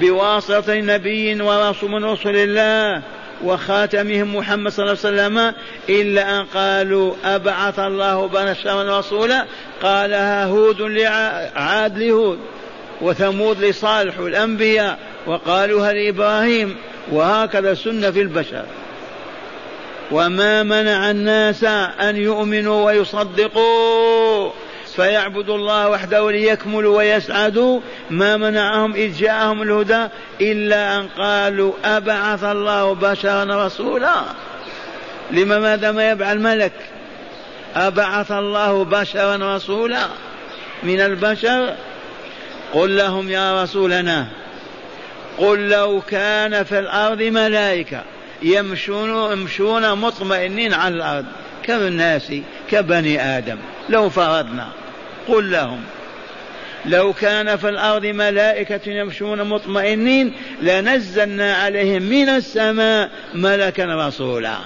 بواسطة 0.00 0.74
نبي 0.74 1.42
ورسول 1.42 1.90
من 1.90 2.04
رسل 2.04 2.36
الله. 2.36 3.02
وخاتمهم 3.44 4.36
محمد 4.36 4.72
صلى 4.72 4.84
الله 4.84 4.98
عليه 5.04 5.16
وسلم 5.16 5.54
إلا 5.88 6.40
أن 6.40 6.44
قالوا 6.44 7.14
أبعث 7.24 7.78
الله 7.78 8.26
بشرا 8.26 8.98
رسولا 8.98 9.44
قالها 9.82 10.44
هود 10.44 10.80
لعاد 10.80 11.98
لهود 11.98 12.38
وثمود 13.00 13.64
لصالح 13.64 14.18
الأنبياء 14.18 14.98
وقالوها 15.26 15.92
لإبراهيم 15.92 16.76
وهكذا 17.12 17.74
سنة 17.74 18.10
في 18.10 18.20
البشر 18.20 18.64
وما 20.10 20.62
منع 20.62 21.10
الناس 21.10 21.64
أن 22.00 22.16
يؤمنوا 22.16 22.84
ويصدقوا 22.84 24.50
فيعبدوا 24.96 25.56
الله 25.56 25.88
وحده 25.88 26.30
ليكملوا 26.30 26.96
ويسعدوا 26.96 27.80
ما 28.10 28.36
منعهم 28.36 28.94
إذ 28.94 29.16
جاءهم 29.16 29.62
الهدى 29.62 30.06
إلا 30.40 30.96
أن 30.96 31.08
قالوا 31.08 31.72
أبعث 31.84 32.44
الله 32.44 32.94
بشرا 32.94 33.66
رسولا. 33.66 34.14
لما 35.30 35.58
ماذا 35.58 35.92
ما 35.92 36.10
يبعث 36.10 36.32
الملك؟ 36.32 36.72
أبعث 37.76 38.32
الله 38.32 38.84
بشرا 38.84 39.56
رسولا. 39.56 40.06
من 40.82 41.00
البشر؟ 41.00 41.74
قل 42.74 42.96
لهم 42.96 43.30
يا 43.30 43.62
رسولنا 43.62 44.26
قل 45.38 45.68
لو 45.68 46.00
كان 46.00 46.64
في 46.64 46.78
الأرض 46.78 47.22
ملائكة 47.22 48.02
يمشون 48.42 49.32
يمشون 49.32 49.92
مطمئنين 49.98 50.74
على 50.74 50.94
الأرض 50.94 51.26
كالناس 51.62 52.32
كبني 52.70 53.38
آدم. 53.38 53.58
لو 53.90 54.10
فرضنا. 54.10 54.68
قل 55.28 55.50
لهم. 55.50 55.80
لو 56.86 57.12
كان 57.12 57.56
في 57.56 57.68
الأرض 57.68 58.06
ملائكة 58.06 58.90
يمشون 58.90 59.42
مطمئنين 59.42 60.34
لنزلنا 60.62 61.54
عليهم 61.54 62.02
من 62.02 62.28
السماء 62.28 63.10
ملكا 63.34 64.06
رسولا. 64.06 64.56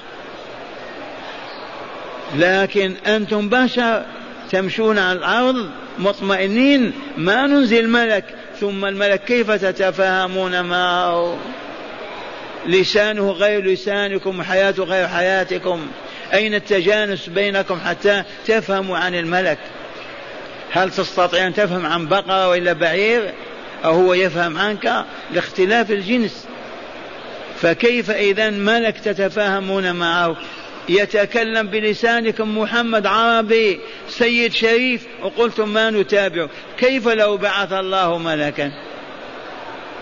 لكن 2.37 2.95
أنتم 3.07 3.49
بشر 3.49 4.03
تمشون 4.51 4.99
على 4.99 5.19
الأرض 5.19 5.71
مطمئنين 5.99 6.93
ما 7.17 7.47
ننزل 7.47 7.89
ملك. 7.89 8.25
ثم 8.61 8.85
الملك 8.85 9.25
كيف 9.25 9.51
تتفاهمون 9.51 10.65
معه؟ 10.65 11.39
لسانه 12.67 13.31
غير 13.31 13.65
لسانكم 13.65 14.41
وحياته 14.41 14.85
غير 14.85 15.09
حياتكم. 15.09 15.87
أين 16.33 16.55
التجانس 16.55 17.27
بينكم 17.29 17.81
حتى 17.81 18.23
تفهموا 18.47 18.99
عن 18.99 19.15
الملك؟ 19.15 19.59
هل 20.71 20.91
تستطيع 20.91 21.47
أن 21.47 21.55
تفهم 21.55 21.87
عن 21.87 22.07
بقرة 22.07 22.49
وإلا 22.49 22.73
بعير؟ 22.73 23.33
أو 23.85 23.93
هو 23.93 24.15
يفهم 24.15 24.59
عنك 24.59 25.05
لاختلاف 25.31 25.91
الجنس؟ 25.91 26.47
فكيف 27.61 28.11
إذا 28.11 28.51
ملك 28.51 28.99
تتفاهمون 28.99 29.93
معه؟ 29.93 30.37
يتكلم 30.89 31.67
بلسانكم 31.67 32.59
محمد 32.59 33.07
عربي 33.07 33.81
سيد 34.09 34.53
شريف 34.53 35.07
وقلتم 35.23 35.69
ما 35.69 35.91
نتابعه 35.91 36.49
كيف 36.79 37.09
لو 37.09 37.37
بعث 37.37 37.73
الله 37.73 38.19
ملكا؟ 38.19 38.73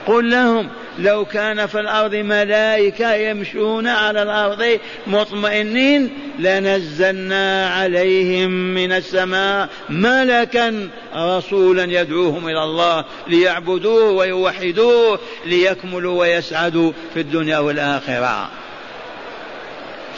قل 0.06 0.30
لهم 0.30 0.68
لو 0.98 1.24
كان 1.24 1.66
في 1.66 1.80
الأرض 1.80 2.14
ملائكة 2.14 3.14
يمشون 3.14 3.86
على 3.86 4.22
الأرض 4.22 4.78
مطمئنين 5.06 6.10
لنزلنا 6.38 7.68
عليهم 7.68 8.50
من 8.50 8.92
السماء 8.92 9.68
ملكا 9.88 10.88
رسولا 11.16 11.84
يدعوهم 11.84 12.48
إلى 12.48 12.64
الله 12.64 13.04
ليعبدوه 13.28 14.10
ويوحدوه 14.10 15.18
ليكملوا 15.46 16.20
ويسعدوا 16.20 16.92
في 17.14 17.20
الدنيا 17.20 17.58
والآخرة. 17.58 18.50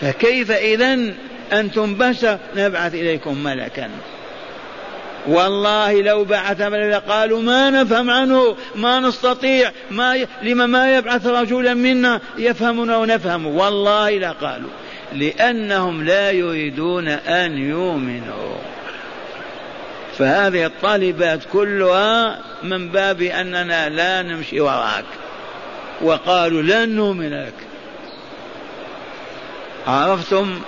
فكيف 0.00 0.50
إذا 0.50 1.14
أنتم 1.52 1.94
بشر 1.94 2.38
نبعث 2.56 2.94
إليكم 2.94 3.44
ملكا؟ 3.44 3.90
والله 5.26 6.02
لو 6.02 6.24
بعث 6.24 6.60
ملكا 6.60 6.98
قالوا 6.98 7.42
ما 7.42 7.70
نفهم 7.70 8.10
عنه 8.10 8.56
ما 8.74 9.00
نستطيع 9.00 9.70
ما. 9.90 10.26
لما 10.42 10.66
ما 10.66 10.96
يبعث 10.96 11.26
رجلا 11.26 11.74
منا 11.74 12.20
يفهمنا 12.38 12.96
ونفهم. 12.96 13.46
والله 13.46 14.10
لا 14.10 14.32
قالوا 14.32 14.70
لأنهم 15.12 16.04
لا 16.04 16.30
يريدون 16.30 17.08
أن 17.08 17.58
يؤمنوا. 17.58 18.56
فهذه 20.18 20.66
الطالبات 20.66 21.40
كلها 21.52 22.38
من 22.62 22.88
باب 22.88 23.22
أننا 23.22 23.88
لا 23.88 24.22
نمشي 24.22 24.60
وراك. 24.60 25.04
وقالوا 26.02 26.62
لن 26.62 26.88
نؤمن 26.88 27.30
لك. 27.44 27.54
عرفتم؟ 29.87 30.60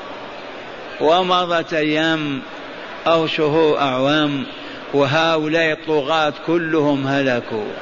ومضت 1.00 1.74
أيام 1.74 2.42
أو 3.06 3.26
شهور 3.26 3.78
أعوام 3.78 4.46
وهؤلاء 4.94 5.72
الطغاة 5.72 6.32
كلهم 6.46 7.06
هلكوا. 7.06 7.72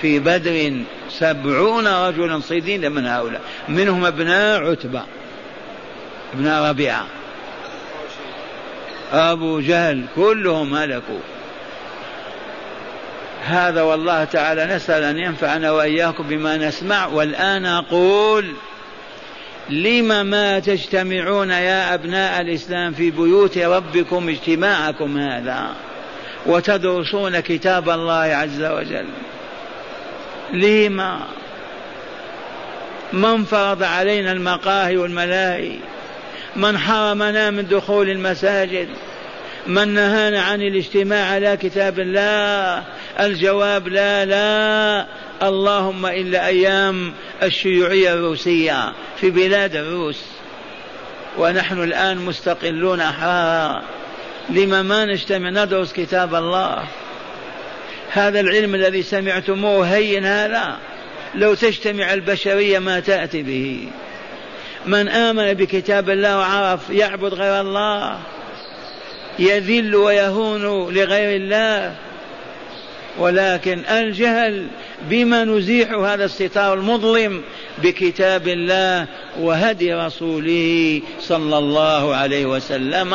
في 0.00 0.18
بدر 0.18 0.72
سبعون 1.10 1.86
رجلا 1.88 2.40
صيدين 2.40 2.92
من 2.92 3.06
هؤلاء 3.06 3.40
منهم 3.68 4.04
ابناء 4.04 4.70
عتبة 4.70 5.02
ابن 6.34 6.48
ربيعة. 6.48 7.06
أبو 9.12 9.60
جهل 9.60 10.04
كلهم 10.16 10.74
هلكوا. 10.74 11.20
هذا 13.44 13.82
والله 13.82 14.24
تعالى 14.24 14.66
نسأل 14.66 15.02
أن 15.02 15.18
ينفعنا 15.18 15.70
وإياكم 15.70 16.28
بما 16.28 16.56
نسمع 16.56 17.06
والآن 17.06 17.66
أقول 17.66 18.54
لم 19.70 20.26
ما 20.26 20.58
تجتمعون 20.58 21.50
يا 21.50 21.94
أبناء 21.94 22.40
الإسلام 22.40 22.92
في 22.92 23.10
بيوت 23.10 23.58
ربكم 23.58 24.28
اجتماعكم 24.28 25.18
هذا 25.18 25.74
وتدرسون 26.46 27.40
كتاب 27.40 27.90
الله 27.90 28.14
عز 28.14 28.62
وجل؟ 28.62 29.06
لما 30.52 31.20
من 33.12 33.44
فرض 33.44 33.82
علينا 33.82 34.32
المقاهي 34.32 34.96
والملاهي؟ 34.96 35.76
من 36.56 36.78
حرمنا 36.78 37.50
من 37.50 37.66
دخول 37.66 38.10
المساجد؟ 38.10 38.88
من 39.66 39.88
نهانا 39.88 40.42
عن 40.42 40.62
الاجتماع 40.62 41.30
على 41.30 41.56
كتاب 41.56 41.98
الله؟ 42.00 42.84
الجواب 43.20 43.88
لا 43.88 44.24
لا. 44.24 45.06
اللهم 45.42 46.06
إلا 46.06 46.46
أيام 46.46 47.12
الشيوعية 47.42 48.14
الروسية 48.14 48.92
في 49.20 49.30
بلاد 49.30 49.76
الروس. 49.76 50.24
ونحن 51.38 51.82
الآن 51.82 52.16
مستقلون 52.18 53.00
أحرارا. 53.00 53.82
لما 54.50 54.82
ما 54.82 55.04
نجتمع 55.04 55.50
ندرس 55.50 55.92
كتاب 55.92 56.34
الله. 56.34 56.84
هذا 58.12 58.40
العلم 58.40 58.74
الذي 58.74 59.02
سمعتموه 59.02 59.86
هين 59.86 60.24
هذا. 60.24 60.78
لو 61.34 61.54
تجتمع 61.54 62.14
البشرية 62.14 62.78
ما 62.78 63.00
تأتي 63.00 63.42
به. 63.42 63.88
من 64.86 65.08
آمن 65.08 65.54
بكتاب 65.54 66.10
الله 66.10 66.38
وعرف 66.38 66.90
يعبد 66.90 67.34
غير 67.34 67.60
الله 67.60 68.18
يذل 69.38 69.96
ويهون 69.96 70.94
لغير 70.94 71.36
الله 71.36 71.94
ولكن 73.18 73.78
الجهل 73.90 74.66
بما 75.10 75.44
نزيح 75.44 75.92
هذا 75.92 76.24
الستار 76.24 76.74
المظلم 76.74 77.42
بكتاب 77.82 78.48
الله 78.48 79.06
وهدي 79.40 79.94
رسوله 79.94 81.00
صلى 81.20 81.58
الله 81.58 82.14
عليه 82.14 82.46
وسلم. 82.46 83.14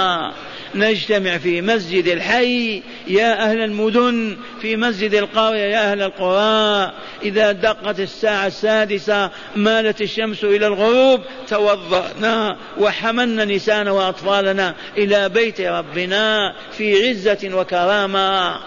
نجتمع 0.75 1.37
في 1.37 1.61
مسجد 1.61 2.07
الحي 2.07 2.81
يا 3.07 3.43
أهل 3.43 3.59
المدن 3.59 4.37
في 4.61 4.77
مسجد 4.77 5.13
القرية 5.13 5.63
يا 5.63 5.91
أهل 5.91 6.01
القرى 6.01 6.93
إذا 7.23 7.51
دقت 7.51 7.99
الساعة 7.99 8.47
السادسة 8.47 9.29
مالت 9.55 10.01
الشمس 10.01 10.43
إلى 10.43 10.67
الغروب 10.67 11.21
توضأنا 11.47 12.57
وحملنا 12.79 13.45
نسانا 13.45 13.91
وأطفالنا 13.91 14.75
إلى 14.97 15.29
بيت 15.29 15.61
ربنا 15.61 16.53
في 16.77 17.09
عزة 17.09 17.49
وكرامة. 17.53 18.59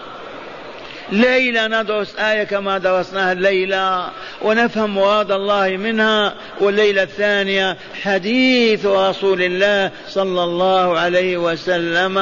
ليلة 1.11 1.67
ندرس 1.67 2.15
آية 2.15 2.43
كما 2.43 2.77
درسناها 2.77 3.31
الليلة 3.31 4.09
ونفهم 4.41 4.95
مراد 4.95 5.31
الله 5.31 5.69
منها 5.69 6.33
والليلة 6.59 7.03
الثانية 7.03 7.77
حديث 8.03 8.85
رسول 8.85 9.41
الله 9.41 9.91
صلى 10.07 10.43
الله 10.43 10.99
عليه 10.99 11.37
وسلم. 11.37 12.17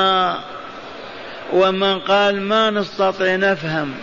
ومن 1.53 1.99
قال 1.99 2.41
ما 2.41 2.69
نستطيع 2.69 3.35
نفهم 3.35 3.93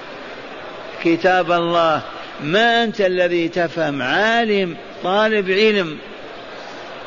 كتاب 1.05 1.53
الله 1.53 2.03
ما 2.43 2.85
أنت 2.85 3.01
الذي 3.01 3.49
تفهم؟ 3.49 4.03
عالم 4.03 4.77
طالب 5.05 5.51
علم 5.51 5.99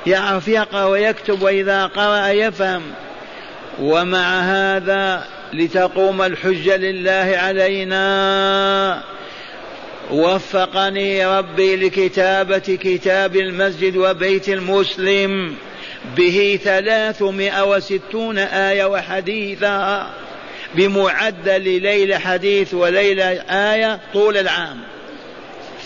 يعرف 0.08 0.48
يقرأ 0.48 0.84
ويكتب 0.84 1.42
وإذا 1.42 1.86
قرأ 1.86 2.28
يفهم. 2.28 2.82
ومع 3.80 4.40
هذا 4.40 5.24
لتقوم 5.56 6.22
الحجة 6.22 6.78
لله 6.78 7.38
علينا. 7.38 9.04
وفقني 10.12 11.26
ربي 11.26 11.76
لكتابة 11.76 12.58
كتاب 12.58 13.36
المسجد 13.36 13.98
وبيت 13.98 14.50
المسلم. 14.50 15.56
به 16.18 16.60
ثلاثمائة 16.64 17.66
وستون 17.66 18.38
آية 18.38 18.86
وحديثا. 18.86 20.08
بمعدل 20.76 21.82
ليلة 21.82 22.18
حديث 22.18 22.74
وليلة 22.74 23.26
آية 23.50 24.00
طول 24.14 24.38
العام. 24.38 24.80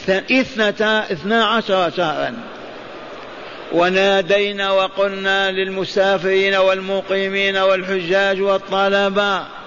اثنتا 0.10 1.06
اثنا 1.12 1.46
عشر 1.46 1.92
شهرا. 1.98 2.34
ونادينا 3.72 4.72
وقلنا 4.72 5.52
للمسافرين 5.52 6.56
والمقيمين 6.56 7.58
والحجاج 7.58 8.42
والطلبة 8.42 9.59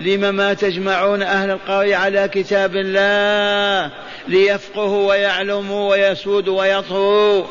لم 0.00 0.34
ما 0.34 0.54
تجمعون 0.54 1.22
أهل 1.22 1.50
القرية 1.50 1.96
على 1.96 2.28
كتاب 2.28 2.76
الله 2.76 3.92
ليفقهوا 4.28 5.08
ويعلموا 5.08 5.90
ويسودوا 5.90 6.60
ويطهروا 6.60 7.44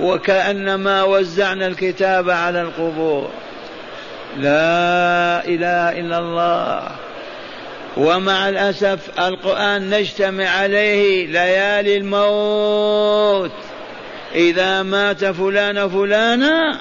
وكأنما 0.00 1.02
وزعنا 1.02 1.66
الكتاب 1.66 2.30
على 2.30 2.62
القبور. 2.62 3.30
لا 4.36 5.44
إله 5.44 5.98
إلا 5.98 6.18
الله. 6.18 6.82
ومع 7.96 8.48
الأسف 8.48 9.20
القرآن 9.20 9.90
نجتمع 9.90 10.48
عليه 10.48 11.26
ليالي 11.26 11.96
الموت. 11.96 13.52
إذا 14.34 14.82
مات 14.82 15.24
فلان 15.24 15.88
فلانا 15.88 16.80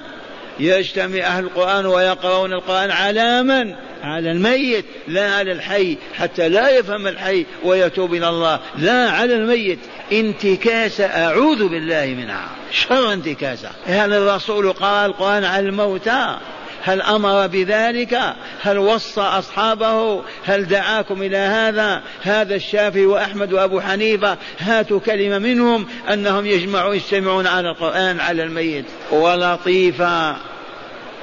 يجتمع 0.60 1.19
أهل 1.19 1.43
القرآن 1.43 1.86
ويقرؤون 1.86 2.54
القرآن 2.54 2.91
على 2.91 3.43
من؟ 3.43 3.76
على 4.04 4.32
الميت 4.32 4.86
لا 5.08 5.34
على 5.34 5.52
الحي 5.52 5.98
حتى 6.13 6.50
لا 6.50 6.69
يفهم 6.69 7.08
الحي 7.08 7.45
ويتوب 7.63 8.13
إلى 8.13 8.30
الله 8.30 8.60
لا 8.78 9.10
على 9.10 9.36
الميت. 9.36 9.80
انتكاسة 10.12 11.06
أعوذ 11.06 11.67
بالله 11.67 12.06
منها. 12.06 12.50
شر 12.72 13.13
انتكاسة. 13.13 13.69
هل 13.86 14.13
الرسول 14.13 14.74
قرأ 14.74 15.06
القرآن 15.06 15.43
على 15.43 15.69
الموتى. 15.69 16.38
هل 16.83 17.01
أمر 17.01 17.47
بذلك؟ 17.47 18.19
هل 18.61 18.77
وصى 18.77 19.21
أصحابه؟ 19.21 20.21
هل 20.45 20.67
دعاكم 20.67 21.21
إلى 21.21 21.37
هذا؟ 21.37 22.01
هذا 22.21 22.55
الشافعي 22.55 23.05
وأحمد 23.05 23.53
وأبو 23.53 23.81
حنيفة 23.81 24.37
هاتوا 24.59 24.99
كلمة 24.99 25.37
منهم 25.37 25.87
أنهم 26.13 26.45
يجمعون 26.45 26.95
يجتمعون 26.95 27.47
على 27.47 27.69
القرآن 27.69 28.19
على 28.19 28.43
الميت. 28.43 28.85
ولطيفة 29.11 30.35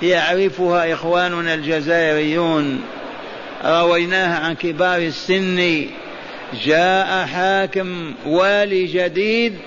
يعرفها 0.02 0.92
إخواننا 0.92 1.54
الجزائريون. 1.54 2.80
رويناها 3.64 4.38
عن 4.38 4.54
كبار 4.54 4.98
السن. 4.98 5.86
جاء 6.64 7.26
حاكم 7.26 8.14
والي 8.26 8.86
جديد 8.86 9.58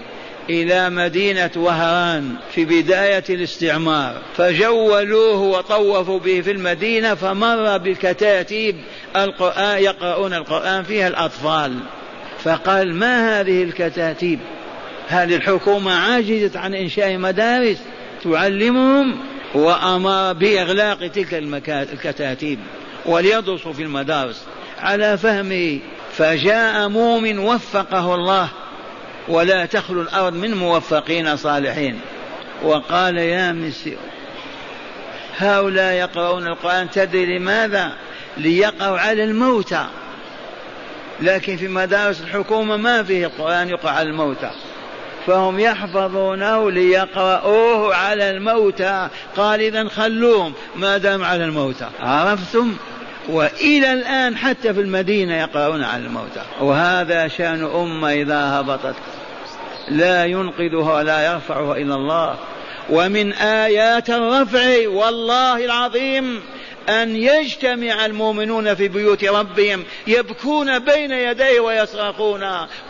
إلى 0.50 0.90
مدينة 0.90 1.52
وهران 1.56 2.36
في 2.52 2.66
بداية 2.66 3.24
الاستعمار 3.30 4.22
فجولوه 4.38 5.42
وطوفوا 5.42 6.20
به 6.20 6.42
في 6.42 6.52
المدينة 6.52 7.16
فمر 7.16 7.78
بالكتاتيب 7.78 8.76
القرآن 9.16 9.84
يقرؤون 9.84 10.34
القرآن 10.34 10.84
فيها 10.84 11.08
الأطفال. 11.08 11.80
فقال 12.44 12.96
ما 12.96 13.40
هذه 13.40 13.64
الكتاتيب؟ 13.64 14.40
هل 15.08 15.34
الحكومة 15.34 15.94
عاجزت 15.94 16.58
عن 16.58 16.74
إنشاء 16.74 17.18
مدارس 17.18 17.78
تعلمهم 18.24 19.18
وأمر 19.56 20.34
بإغلاق 20.34 21.08
تلك 21.08 21.34
الكتاتيب 21.70 22.60
وليدرسوا 23.06 23.74
في 23.74 23.84
المدارس. 23.84 24.44
على 24.80 25.18
فهمه 25.18 25.80
فجاء 26.18 26.88
مؤمن 26.88 27.40
وفقه 27.40 28.16
الله 28.16 28.50
ولا 29.30 29.66
تخلو 29.66 30.02
الأرض 30.02 30.34
من 30.34 30.54
موفقين 30.54 31.36
صالحين. 31.36 32.00
وقال 32.64 33.18
يا 33.18 33.52
مسيو 33.52 33.98
هؤلاء 35.38 35.94
يقرؤون 35.94 36.48
القرآن 36.48 36.90
تدري 36.90 37.38
لماذا؟ 37.38 37.92
ليقرأوا 38.38 39.00
على 39.00 39.24
الموتى. 39.24 39.86
لكن 41.22 41.58
في 41.58 41.68
مدارس 41.68 42.22
الحكومة 42.22 42.78
ما 42.78 43.04
فيه 43.04 43.26
القرآن 43.26 43.70
يقرأ 43.70 43.92
على 43.92 44.10
الموتى. 44.10 44.52
فهم 45.28 45.60
يحفظونه 45.60 46.72
ليقرأوه 46.72 47.96
على 47.96 48.30
الموتى. 48.30 49.08
قال 49.38 49.62
إذا 49.62 49.90
خلوهم 49.90 50.54
ما 50.76 50.98
دام 50.98 51.24
على 51.24 51.44
الموتى. 51.44 51.88
عرفتم؟ 52.00 52.74
وإلى 53.30 53.94
الآن 53.94 54.38
حتى 54.38 54.74
في 54.74 54.82
المدينة 54.82 55.42
يقرؤون 55.42 55.84
على 55.84 56.06
الموتى. 56.06 56.42
وهذا 56.62 57.28
شأن 57.28 57.64
أمة 57.64 58.14
إذا 58.14 58.60
هبطت. 58.60 58.96
لا 59.88 60.26
ينقذها 60.26 60.94
ولا 60.94 61.34
يرفعها 61.34 61.74
إلى 61.74 61.96
الله. 61.96 62.36
ومن 62.90 63.34
آيات 63.34 64.10
الرفع 64.10 64.88
والله 64.88 65.66
العظيم 65.66 66.42
أن 66.90 67.16
يجتمع 67.16 68.06
المؤمنون 68.06 68.76
في 68.76 68.88
بيوت 68.88 69.24
ربهم 69.26 69.84
يبكون 70.08 70.80
بين 70.80 71.12
يديه 71.12 71.60
ويصرخون 71.60 72.42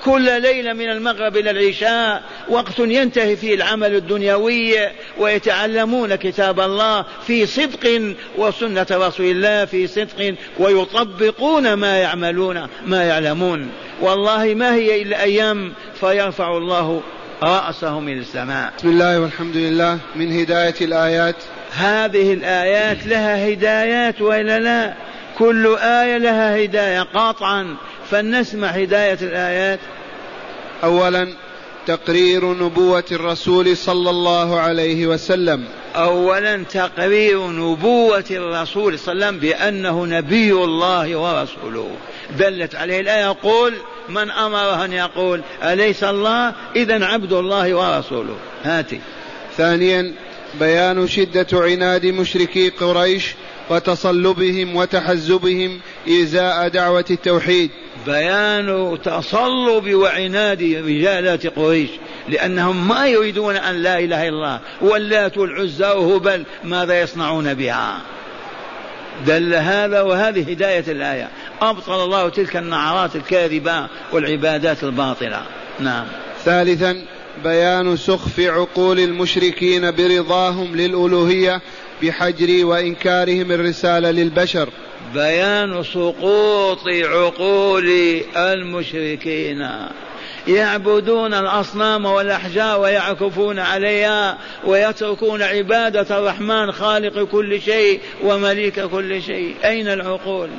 كل 0.05 0.41
ليلة 0.41 0.73
من 0.73 0.89
المغرب 0.89 1.37
إلى 1.37 1.51
العشاء 1.51 2.23
وقت 2.49 2.79
ينتهي 2.79 3.35
فيه 3.35 3.55
العمل 3.55 3.95
الدنيوي 3.95 4.75
ويتعلمون 5.17 6.15
كتاب 6.15 6.59
الله 6.59 7.05
في 7.27 7.45
صدق 7.45 8.15
وسنة 8.37 8.87
رسول 8.91 9.25
الله 9.25 9.65
في 9.65 9.87
صدق 9.87 10.35
ويطبقون 10.59 11.73
ما 11.73 11.97
يعملون 11.97 12.67
ما 12.85 13.03
يعلمون. 13.03 13.69
والله 14.01 14.53
ما 14.53 14.75
هي 14.75 15.01
إلا 15.01 15.23
أيام 15.23 15.73
فيرفع 15.99 16.57
الله 16.57 17.01
رأسهم 17.43 18.07
إلى 18.07 18.19
السماء. 18.19 18.73
بسم 18.77 18.89
الله 18.89 19.19
والحمد 19.19 19.57
لله. 19.57 19.99
من 20.15 20.39
هداية 20.39 20.75
الآيات 20.81 21.35
هذه 21.77 22.33
الآيات 22.33 23.07
لها 23.07 23.53
هدايات 23.53 24.21
وإلا 24.21 24.59
لا؟ 24.59 24.93
كل 25.37 25.75
آية 25.77 26.17
لها 26.17 26.63
هداية. 26.63 27.01
قاطعا. 27.01 27.75
فلنسمع 28.11 28.67
هداية 28.67 29.17
الآيات. 29.21 29.79
أولا 30.83 31.27
تقرير 31.87 32.45
نبوة 32.45 33.03
الرسول 33.11 33.77
صلى 33.77 34.09
الله 34.09 34.59
عليه 34.59 35.07
وسلم. 35.07 35.65
أولا 35.95 36.63
تقرير 36.63 37.47
نبوة 37.47 38.25
الرسول 38.31 38.99
صلى 38.99 39.13
الله 39.13 39.25
عليه 39.25 39.37
وسلم 39.37 39.39
بأنه 39.39 40.05
نبي 40.05 40.51
الله 40.51 41.15
ورسوله. 41.15 41.91
دلت 42.39 42.75
عليه 42.75 42.99
الآية. 42.99 43.25
يقول 43.25 43.73
من 44.09 44.31
أمره 44.31 44.85
أن 44.85 44.93
يقول 44.93 45.41
أليس 45.63 46.03
الله؟ 46.03 46.53
إذا 46.75 47.05
عبد 47.05 47.33
الله 47.33 47.73
ورسوله. 47.73 48.35
هاتي. 48.63 48.99
ثانيا 49.57 50.13
بيان 50.59 51.07
شدة 51.07 51.47
عناد 51.53 52.05
مشركي 52.05 52.69
قريش 52.69 53.35
وتصلبهم 53.69 54.75
وتحزبهم 54.75 55.79
إزاء 56.07 56.67
دعوة 56.67 57.05
التوحيد. 57.11 57.69
بيان 58.05 58.97
تصلب 59.03 59.93
وعناد 59.93 60.61
رجالات 60.61 61.47
قريش 61.47 61.89
لأنهم 62.29 62.87
ما 62.87 63.07
يريدون 63.07 63.55
أن 63.55 63.75
لا 63.75 63.99
إله 63.99 64.27
إلا 64.27 64.29
الله. 64.29 64.59
واللات 64.81 65.37
والعزى 65.37 65.89
وهبل 65.89 66.43
ماذا 66.63 67.01
يصنعون 67.01 67.53
بها؟ 67.53 67.97
دل 69.27 69.53
هذا 69.53 70.01
وهذه 70.01 70.51
هداية 70.51 70.83
الآية. 70.87 71.29
أبطل 71.61 72.03
الله 72.03 72.29
تلك 72.29 72.57
النعرات 72.57 73.15
الكاذبة 73.15 73.87
والعبادات 74.13 74.83
الباطلة. 74.83 75.41
نعم. 75.79 76.05
ثالثا 76.45 77.01
بيان 77.43 77.97
سخف 77.97 78.39
عقول 78.39 78.99
المشركين 78.99 79.91
برضاهم 79.91 80.75
للألوهية 80.75 81.61
بحجر 82.01 82.65
وإنكارهم 82.65 83.51
الرسالة 83.51 84.11
للبشر. 84.11 84.69
بيان 85.13 85.83
سقوط 85.83 86.87
عقول 86.87 87.89
المشركين. 88.37 89.69
يعبدون 90.47 91.33
الأصنام 91.33 92.05
والأحجار 92.05 92.81
ويعكفون 92.81 93.59
عليها 93.59 94.37
ويتركون 94.65 95.41
عبادة 95.41 96.19
الرحمن 96.19 96.71
خالق 96.71 97.23
كل 97.23 97.61
شيء 97.61 97.99
ومليك 98.23 98.79
كل 98.79 99.21
شيء. 99.21 99.55
أين 99.65 99.87
العقول؟ 99.87 100.49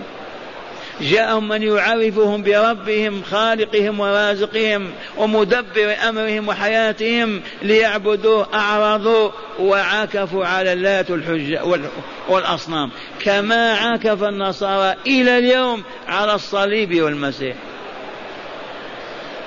جاءهم 1.00 1.48
من 1.48 1.62
يعرفهم 1.62 2.42
بربهم 2.42 3.22
خالقهم 3.22 4.00
ورازقهم 4.00 4.90
ومدبر 5.16 5.96
أمرهم 6.08 6.48
وحياتهم 6.48 7.40
ليعبدوه 7.62 8.46
اعرضوا 8.54 9.30
وعكفوا 9.60 10.46
على 10.46 10.72
اللات 10.72 11.10
الحجة 11.10 11.80
والأصنام. 12.28 12.90
كما 13.24 13.72
عكف 13.72 14.22
النصارى 14.22 14.96
إلى 15.06 15.38
اليوم 15.38 15.82
على 16.08 16.34
الصليب 16.34 17.02
والمسيح. 17.02 17.56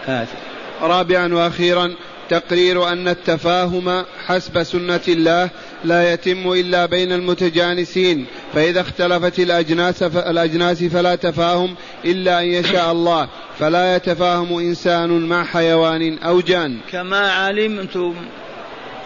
هذه. 0.05 0.27
رابعا 0.81 1.33
وأخيرا 1.33 1.95
تقرير 2.29 2.89
أن 2.89 3.07
التفاهم 3.07 4.05
حسب 4.25 4.63
سنة 4.63 5.01
الله 5.07 5.49
لا 5.83 6.13
يتم 6.13 6.51
إلا 6.51 6.85
بين 6.85 7.11
المتجانسين 7.11 8.25
فإذا 8.53 8.81
اختلفت 8.81 9.39
الأجناس 9.39 10.03
الأجناس 10.03 10.83
فلا 10.83 11.15
تفاهم 11.15 11.75
إلا 12.05 12.39
أن 12.39 12.45
يشاء 12.45 12.91
الله 12.91 13.27
فلا 13.59 13.95
يتفاهم 13.95 14.57
إنسان 14.57 15.09
مع 15.09 15.43
حيوان 15.43 16.17
أو 16.17 16.41
جان. 16.41 16.77
كما 16.91 17.31
علمتم 17.31 18.15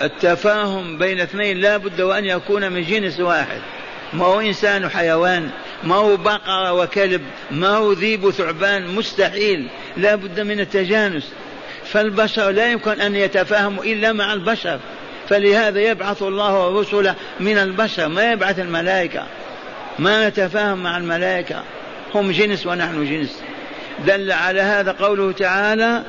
التفاهم 0.02 0.98
بين 0.98 1.20
اثنين 1.20 1.58
لا 1.58 1.78
بد 1.78 2.02
وان 2.02 2.26
يكون 2.26 2.72
من 2.72 2.84
جنس 2.84 3.20
واحد. 3.20 3.62
ما 4.14 4.26
هو 4.26 4.40
إنسان 4.40 4.86
وحيوان 4.86 5.50
ما 5.84 5.96
هو 5.96 6.18
بقرة 6.18 6.74
وكلب 6.74 7.22
ما 7.52 7.70
هو 7.70 7.92
ذيب 7.94 8.24
وثعبان 8.24 8.88
مستحيل 8.88 9.68
لا 9.98 10.16
بد 10.16 10.40
من 10.40 10.60
التجانس. 10.60 11.24
فالبشر 11.86 12.50
لا 12.50 12.72
يمكن 12.72 13.02
أن 13.02 13.16
يتفاهموا 13.16 13.84
إلا 13.84 14.14
مع 14.14 14.34
البشر. 14.34 14.80
فلهذا 15.30 15.80
يبعث 15.80 16.24
الله 16.24 16.68
الرسل 16.68 17.14
من 17.40 17.58
البشر 17.58 18.08
ما 18.08 18.32
يبعث 18.32 18.60
الملائكة. 18.60 19.24
ما 20.00 20.30
نتفاهم 20.30 20.84
مع 20.84 20.98
الملائكة. 20.98 21.64
هم 22.16 22.32
جنس 22.32 22.66
ونحن 22.66 23.06
جنس. 23.06 23.42
دل 24.06 24.32
على 24.32 24.62
هذا 24.62 24.92
قوله 24.92 25.32
تعالى 25.32 26.04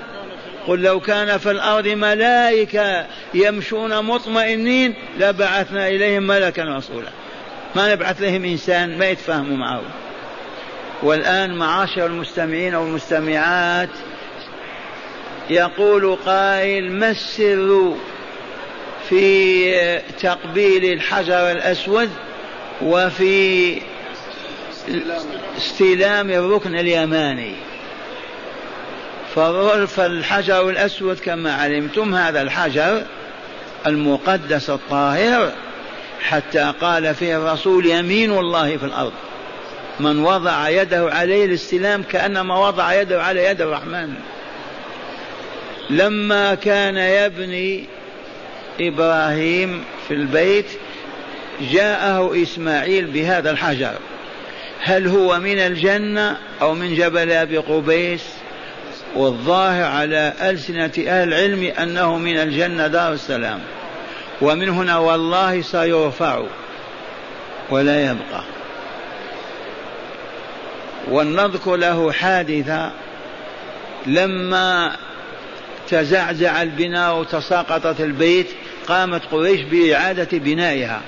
قل 0.67 0.83
لو 0.83 1.01
كان 1.01 1.39
في 1.39 1.51
الأرض 1.51 1.89
ملائكة 1.89 3.07
يمشون 3.35 4.05
مطمئنين 4.05 4.95
لبعثنا 5.19 5.89
إليهم 5.89 6.23
ملكا 6.23 6.65
رسولا. 6.65 7.11
ما 7.77 7.93
نبعث 7.95 8.23
لهم 8.23 8.45
إنسان 8.45 8.99
ما 8.99 9.09
يتفاهموا 9.09 9.57
معه. 9.57 9.83
والآن 11.03 11.55
معاشر 11.55 12.07
المستمعين 12.07 12.75
والمستمعات 12.75 13.89
يقول 15.51 16.17
قائل 16.27 16.93
ما 16.93 17.11
السر 17.11 17.95
في 19.09 20.01
تقبيل 20.21 20.93
الحجر 20.93 21.51
الأسود 21.51 22.11
وفي 22.83 23.81
استلام 25.57 26.31
الركن 26.31 26.75
اليماني. 26.75 27.55
فالحجر 29.87 30.69
الأسود 30.71 31.19
كما 31.19 31.55
علمتم 31.55 32.15
هذا 32.15 32.43
الحجر 32.43 33.03
المقدس 33.87 34.71
الطاهر 34.71 35.53
حتى 36.21 36.73
قال 36.81 37.15
فيه 37.15 37.37
الرسول 37.37 37.87
يمين 37.87 38.39
الله 38.39 38.77
في 38.77 38.85
الأرض. 38.85 39.13
من 40.01 40.19
وضع 40.19 40.69
يده 40.69 41.11
عليه 41.13 41.45
الاستلام 41.45 42.03
كأنما 42.03 42.59
وضع 42.59 42.95
يده 42.95 43.23
على 43.23 43.45
يد 43.45 43.61
الرحمن. 43.61 44.15
لما 45.91 46.55
كان 46.55 46.97
يبني 46.97 47.85
إبراهيم 48.81 49.85
في 50.09 50.15
البيت 50.15 50.67
جاءه 51.73 52.43
إسماعيل 52.43 53.07
بهذا 53.07 53.51
الحجر. 53.51 53.93
هل 54.83 55.07
هو 55.07 55.39
من 55.39 55.59
الجنة 55.59 56.37
أو 56.63 56.75
من 56.75 56.95
جبل 56.95 57.33
أبي 57.33 57.59
قبيس؟ 57.59 58.25
والظاهر 59.17 59.85
على 59.85 60.33
ألسنة 60.41 60.93
أهل 60.99 61.29
العلم 61.29 61.73
أنه 61.83 62.19
من 62.19 62.37
الجنة 62.37 62.87
دار 62.87 63.13
السلام. 63.13 63.61
ومن 64.41 64.69
هنا 64.69 64.99
والله 64.99 65.63
سيرفع 65.63 66.43
ولا 67.71 68.03
يبقى. 68.03 68.43
ولنذكر 71.11 71.77
له 71.77 72.13
حادثة 72.13 72.91
لما 74.07 74.97
تزعزع 75.89 76.63
البناء 76.63 77.19
وتساقطت 77.19 78.01
البيت 78.01 78.47
قامت 78.89 79.23
قريش 79.33 79.61
بإعادة 79.61 80.39
بنائها. 80.39 81.01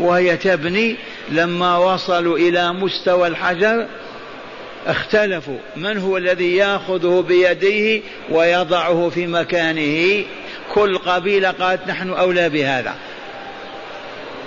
وهي 0.00 0.36
تبني 0.36 0.96
لما 1.30 1.76
وصلوا 1.76 2.38
إلى 2.38 2.72
مستوى 2.72 3.28
الحجر 3.28 3.86
اختلفوا 4.86 5.58
من 5.76 5.98
هو 5.98 6.16
الذي 6.16 6.56
ياخذه 6.56 7.24
بيديه 7.28 8.02
ويضعه 8.30 9.10
في 9.14 9.26
مكانه. 9.26 10.24
كل 10.74 10.98
قبيلة 10.98 11.50
قالت 11.50 11.88
نحن 11.88 12.10
أولى 12.10 12.48
بهذا. 12.48 12.94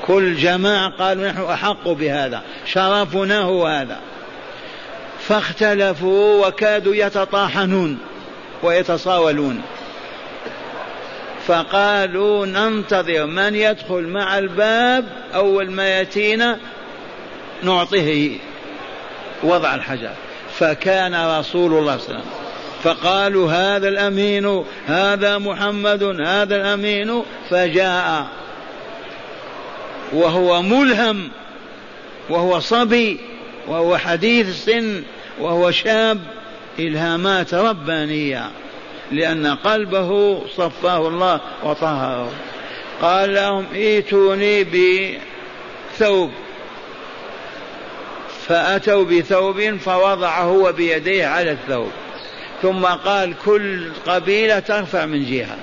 كل 0.08 0.36
جماعة 0.36 0.90
قالوا 0.90 1.28
نحن 1.28 1.42
أحق 1.42 1.88
بهذا. 1.88 2.42
شرفنا 2.66 3.40
هو 3.40 3.68
هذا. 3.68 4.00
فاختلفوا 5.20 6.48
وكادوا 6.48 6.96
يتطاحنون 6.96 7.98
ويتصاولون. 8.64 9.62
فقالوا 11.48 12.46
ننتظر 12.46 13.26
من 13.26 13.56
يدخل 13.56 14.08
مع 14.08 14.38
الباب 14.38 15.06
أول 15.36 15.72
ما 15.72 15.88
يأتينا 15.88 16.60
نعطيه 17.64 18.38
وضع 19.44 19.76
الحجر. 19.76 20.12
فكان 20.60 21.40
رسول 21.40 21.74
الله 21.74 21.98
صلى 21.98 22.06
الله 22.06 22.20
عليه 22.20 22.20
وسلم 22.20 22.42
فقالوا 22.84 23.52
هذا 23.52 23.88
الأمين 23.88 24.64
هذا 24.86 25.38
محمد 25.38 26.04
هذا 26.04 26.56
الأمين 26.56 27.24
فجاء 27.50 28.28
وهو 30.14 30.62
ملهم 30.62 31.30
وهو 32.30 32.60
صبي 32.60 33.20
وهو 33.68 33.98
حديث 33.98 34.48
السن 34.48 35.04
وهو 35.40 35.72
شاب 35.72 36.20
إلهامات 36.80 37.54
ربانية. 37.54 38.50
لأن 39.12 39.48
قلبه 39.48 40.42
صفاه 40.58 41.08
الله 41.08 41.40
وطهره. 41.64 42.32
قال 43.02 43.34
لهم 43.34 43.66
ائتوني 43.74 44.64
بثوب. 44.64 46.32
فأتوا 48.48 49.04
بثوب 49.04 49.78
فوضعه 49.78 50.44
هو 50.44 50.72
بيديه 50.72 51.28
على 51.28 51.52
الثوب. 51.52 51.92
ثم 52.62 52.86
قال 52.86 53.34
كل 53.46 53.92
قبيلة 54.08 54.60
ترفع 54.60 55.06
من 55.06 55.26
جهة 55.26 55.58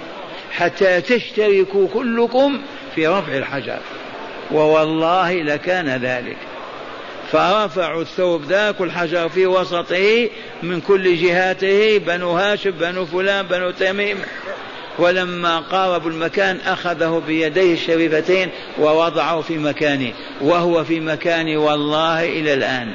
حتى 0.53 1.01
تشتركوا 1.01 1.89
كلكم 1.95 2.61
في 2.95 3.07
رفع 3.07 3.33
الحجر. 3.33 3.79
ووالله 4.51 5.33
لكان 5.33 5.89
ذلك. 5.89 6.37
فرفعوا 7.33 8.03
الثوب 8.03 8.45
ذاك 8.45 8.81
الحجر 8.81 9.29
في 9.29 9.47
وسطه 9.47 10.29
من 10.63 10.81
كل 10.81 11.17
جهاته 11.17 11.99
بنو 11.99 12.31
هاشم 12.31 12.71
بنو 12.71 13.07
فلان 13.07 13.47
بنو 13.47 13.71
تميم. 13.71 14.19
ولما 14.99 15.59
قاربوا 15.59 16.11
المكان 16.11 16.61
أخذه 16.67 17.23
بيديه 17.27 17.75
الشريفتين 17.75 18.51
ووضعه 18.79 19.41
في 19.41 19.59
مكانه 19.59 20.13
وهو 20.41 20.85
في 20.85 21.01
مكانه 21.01 21.59
والله 21.59 22.25
إلى 22.25 22.55
الآن. 22.55 22.93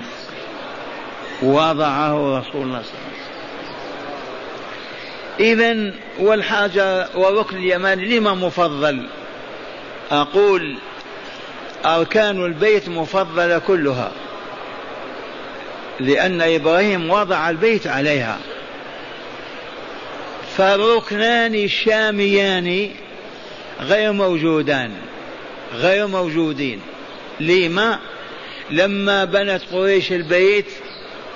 وضعه 1.44 2.40
رسول 2.40 2.62
الله 2.62 2.82
صلى 2.82 2.94
الله 2.94 3.10
عليه 3.10 3.14
وسلم. 3.14 3.14
إذا 5.40 5.94
والحاجة 6.20 7.08
وركن 7.16 7.58
اليماني 7.58 8.20
لما 8.20 8.34
مفضل؟ 8.34 9.08
أقول 10.12 10.76
أركان 11.86 12.46
البيت 12.46 12.90
مفضلة 12.90 13.58
كلها. 13.58 14.12
لأن 16.00 16.42
إبراهيم 16.42 17.10
وضع 17.10 17.50
البيت 17.50 17.88
عليها. 17.88 18.40
فالركنان 20.58 21.56
الشاميان 21.56 22.90
غير 23.82 24.12
موجودان 24.12 24.92
غير 25.76 26.08
موجودين. 26.08 26.82
لما؟ 27.40 28.00
لما 28.72 29.26
بنت 29.26 29.62
قريش 29.72 30.12
البيت 30.12 30.66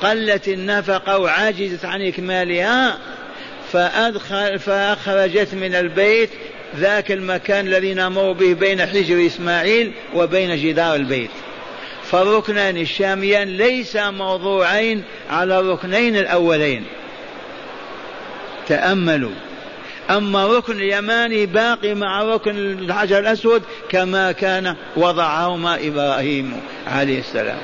قلت 0.01 0.47
النفقة 0.47 1.17
وعجزت 1.17 1.85
عن 1.85 2.01
إكمالها 2.01 2.97
فأدخل 3.71 4.59
فأخرجت 4.59 5.53
من 5.53 5.75
البيت 5.75 6.29
ذاك 6.75 7.11
المكان 7.11 7.67
الذي 7.67 7.93
نمر 7.93 8.31
به 8.31 8.53
بين 8.53 8.85
حجر 8.85 9.25
إسماعيل 9.25 9.91
وبين 10.15 10.57
جدار 10.57 10.95
البيت. 10.95 11.29
فالركنان 12.03 12.77
الشاميان 12.77 13.47
ليس 13.47 13.95
موضوعين 13.95 15.03
على 15.29 15.59
الركنين 15.59 16.15
الأولين. 16.15 16.83
تأملوا. 18.67 19.31
أما 20.09 20.45
الركن 20.45 20.73
اليماني 20.73 21.45
باقي 21.45 21.93
مع 21.93 22.23
ركن 22.23 22.57
الحجر 22.57 23.19
الأسود 23.19 23.63
كما 23.89 24.31
كان 24.31 24.75
وضعهما 24.95 25.87
إبراهيم 25.87 26.61
عليه 26.87 27.19
السلام. 27.19 27.59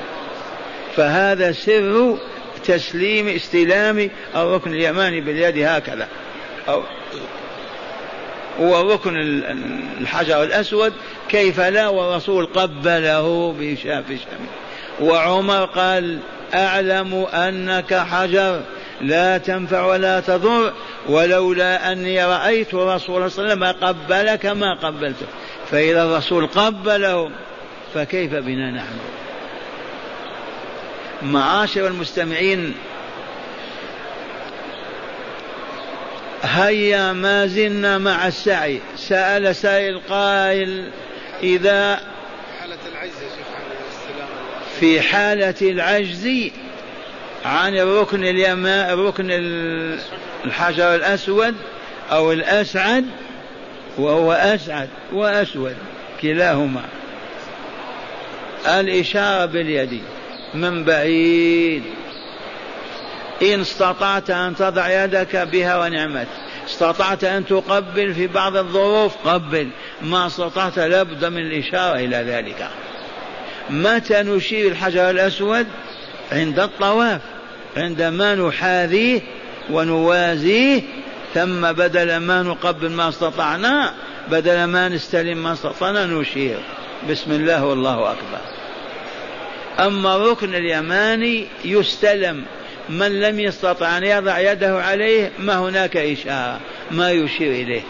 فهذا 0.96 1.52
سر 1.52 2.18
تسليم 2.64 3.28
استلام 3.28 4.10
الركن 4.36 4.72
اليماني 4.72 5.20
باليد 5.20 5.58
هكذا. 5.58 6.08
أو 6.68 6.82
وركن 8.58 9.16
الحجر 10.00 10.42
الأسود 10.42 10.92
كيف 11.28 11.60
لا؟ 11.60 11.88
والرسول 11.88 12.46
قبله 12.46 13.54
بشاف 13.58 14.04
شمه. 14.08 15.08
وعمر 15.08 15.64
قال 15.64 16.18
أعلم 16.54 17.26
أنك 17.34 17.94
حجر 17.94 18.60
لا 19.00 19.38
تنفع 19.38 19.86
ولا 19.86 20.20
تضر 20.20 20.72
ولولا 21.08 21.92
أني 21.92 22.24
رأيت 22.24 22.74
رسول 22.74 23.30
صلى 23.30 23.44
الله 23.44 23.66
عليه 23.66 23.74
وسلم 23.76 23.88
قبلك 23.88 24.46
ما 24.46 24.74
قبلته. 24.74 25.26
فإذا 25.70 26.04
الرسول 26.04 26.46
قبله 26.46 27.30
فكيف 27.94 28.34
بنا 28.34 28.70
نحن؟ 28.70 28.98
معاشر 31.22 31.86
المستمعين 31.86 32.74
هيا 36.44 37.12
ما 37.12 37.46
زلنا 37.46 37.98
مع 37.98 38.26
السعي. 38.26 38.80
سأل 38.96 39.56
سائل 39.56 40.00
قائل 40.08 40.90
إذا 41.42 42.00
في 44.80 45.00
حالة 45.00 45.54
العجز 45.62 46.50
عن 47.44 47.76
الركن 47.76 48.24
اليماء 48.24 48.94
الركن 48.94 49.26
الحجر 50.44 50.94
الأسود 50.94 51.54
أو 52.10 52.32
الأسعد 52.32 53.04
وهو 53.98 54.32
أسعد 54.32 54.88
وأسود 55.12 55.76
كلاهما. 56.22 56.84
الإشارة 58.66 59.44
باليد 59.46 60.00
من 60.54 60.84
بعيد. 60.84 61.82
إن 63.42 63.60
استطعت 63.60 64.30
أن 64.30 64.56
تضع 64.56 65.04
يدك 65.04 65.36
بها 65.36 65.78
ونعمت. 65.78 66.26
استطعت 66.68 67.24
أن 67.24 67.46
تقبل 67.46 68.14
في 68.14 68.26
بعض 68.26 68.56
الظروف 68.56 69.28
قبل. 69.28 69.68
ما 70.02 70.26
استطعت 70.26 70.78
لابد 70.78 71.24
من 71.24 71.38
الإشارة 71.38 71.98
إلى 71.98 72.16
ذلك. 72.16 72.68
متى 73.70 74.22
نشير 74.22 74.72
الحجر 74.72 75.10
الأسود؟ 75.10 75.66
عند 76.32 76.60
الطواف. 76.60 77.20
عندما 77.76 78.34
نحاذيه 78.34 79.20
ونوازيه 79.70 80.82
ثم 81.34 81.72
بدل 81.72 82.16
ما 82.16 82.42
نقبل 82.42 82.90
ما 82.90 83.08
استطعنا 83.08 83.94
بدل 84.30 84.64
ما 84.64 84.88
نستلم 84.88 85.38
ما 85.38 85.52
استطعنا 85.52 86.06
نشير. 86.06 86.58
بسم 87.10 87.32
الله 87.32 87.64
والله 87.64 88.12
أكبر. 88.12 88.40
أما 89.78 90.16
الركن 90.16 90.54
اليماني 90.54 91.46
يستلم 91.64 92.44
من 92.88 93.20
لم 93.20 93.40
يستطع 93.40 93.98
أن 93.98 94.04
يضع 94.04 94.52
يده 94.52 94.82
عليه 94.82 95.32
ما 95.38 95.58
هناك 95.58 95.96
إشارة 95.96 96.60
ما 96.90 97.10
يشير 97.10 97.50
إليه. 97.50 97.82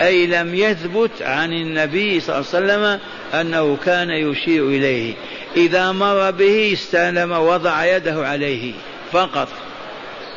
أي 0.00 0.26
لم 0.26 0.54
يثبت 0.54 1.22
عن 1.22 1.52
النبي 1.52 2.20
صلى 2.20 2.36
الله 2.36 2.46
عليه 2.54 2.58
وسلم 2.66 3.00
أنه 3.40 3.76
كان 3.84 4.10
يشير 4.10 4.68
إليه. 4.68 5.14
إذا 5.56 5.92
مر 5.92 6.30
به 6.30 6.70
استلم 6.72 7.32
وضع 7.32 7.96
يده 7.96 8.26
عليه 8.28 8.72
فقط 9.12 9.48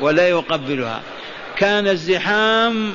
ولا 0.01 0.29
يقبلها. 0.29 1.01
كان 1.57 1.87
الزحام 1.87 2.93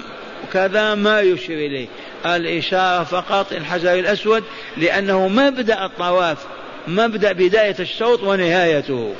كذا 0.53 0.95
ما 0.95 1.21
يشير 1.21 1.59
إليه. 1.59 1.87
الإشارة 2.27 3.05
فقط 3.05 3.53
الحجر 3.53 3.95
الأسود 3.95 4.45
لأنه 4.77 5.29
مبدأ 5.29 5.85
الطواف 5.85 6.39
مبدأ 6.89 7.33
بداية 7.33 7.77
الشوط 7.81 8.23
ونهايته. 8.23 9.15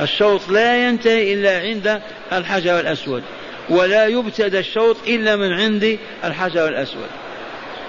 الشوط 0.00 0.48
لا 0.48 0.88
ينتهي 0.88 1.34
إلا 1.34 1.58
عند 1.58 2.00
الحجر 2.32 2.80
الأسود 2.80 3.22
ولا 3.68 4.06
يبتدى 4.06 4.58
الشوط 4.58 4.96
إلا 5.06 5.36
من 5.36 5.52
عند 5.52 5.98
الحجر 6.24 6.68
الأسود. 6.68 7.08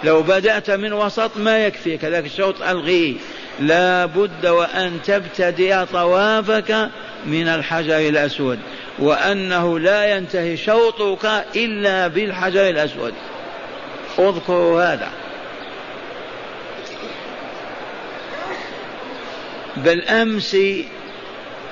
لو 0.03 0.21
بدأت 0.21 0.71
من 0.71 0.93
وسط 0.93 1.37
ما 1.37 1.65
يكفي 1.65 1.97
كذلك 1.97 2.25
الشوط 2.25 2.61
ألغيه 2.61 3.15
لا 3.59 4.05
بد 4.05 4.45
وأن 4.45 4.99
تبتدئ 5.05 5.85
طوافك 5.85 6.89
من 7.25 7.47
الحجر 7.47 7.97
الأسود 7.97 8.59
وأنه 8.99 9.79
لا 9.79 10.15
ينتهي 10.15 10.57
شوطك 10.57 11.45
إلا 11.55 12.07
بالحجر 12.07 12.69
الأسود. 12.69 13.13
اذكروا 14.19 14.83
هذا. 14.83 15.09
بالأمس 19.77 20.57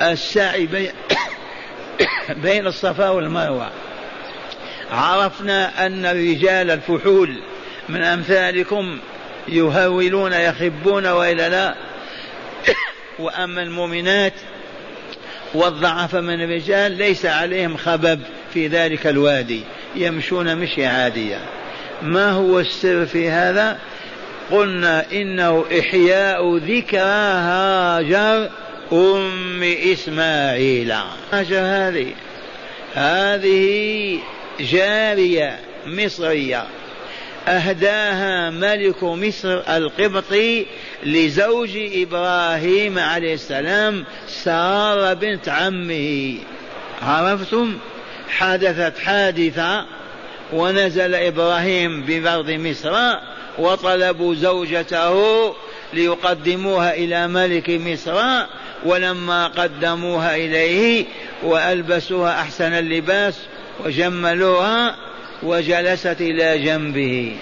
السعي 0.02 0.66
بين, 0.66 0.92
بين 2.30 2.68
الصفا 2.68 3.10
والمروة. 3.10 3.70
عرفنا 4.92 5.86
أن 5.86 6.06
الرجال 6.06 6.72
الفحول 6.72 7.36
من 7.90 8.04
أمثالكم 8.04 9.00
يهولون 9.48 10.34
يخبون 10.34 11.08
وإلا 11.08 11.50
لا. 11.50 11.76
وأما 13.20 13.62
المؤمنات 13.62 14.34
والضعف 15.54 16.16
من 16.16 16.42
الرجال 16.42 16.92
ليس 16.92 17.26
عليهم 17.26 17.78
خبب 17.78 18.20
في 18.54 18.68
ذلك 18.68 19.08
الوادي 19.08 19.62
يمشون 19.96 20.56
مشي 20.56 20.86
عادية. 20.86 21.40
ما 22.02 22.32
هو 22.32 22.60
السر 22.60 23.06
في 23.06 23.30
هذا؟ 23.30 23.80
قلنا 24.52 25.06
إنه 25.12 25.66
إحياء 25.80 26.58
ذكرى 26.58 27.00
هاجر 27.00 28.50
أم 28.94 29.64
إسماعيل. 29.64 30.94
هاجر 31.32 31.60
هذه. 31.60 32.14
هذه 32.94 34.20
جارية 34.60 35.60
مصرية. 35.86 36.66
أهداها 37.48 38.50
ملك 38.50 39.04
مصر 39.04 39.62
القبطي 39.78 40.66
لزوج 41.04 41.70
إبراهيم 41.76 43.00
عليه 43.00 43.34
السلام 43.34 44.06
سارة 44.28 45.14
بنت 45.14 45.50
عمه. 45.50 46.38
عرفتم؟ 47.02 47.78
حدثت 48.30 49.00
حادثة 49.00 49.86
ونزل 50.54 51.16
إبراهيم 51.16 52.02
بأرض 52.02 52.50
مصر 52.50 53.16
وطلبوا 53.58 54.36
زوجته 54.36 55.54
ليقدموها 55.94 56.94
إلى 56.94 57.28
ملك 57.28 57.70
مصر 57.70 58.46
ولما 58.86 59.48
قدموها 59.48 60.36
إليه 60.36 61.06
وألبسوها 61.44 62.42
أحسن 62.42 62.74
اللباس 62.74 63.40
وجملوها 63.86 64.96
وجلست 65.44 66.22
إلى 66.22 66.60
جنبه. 66.60 67.38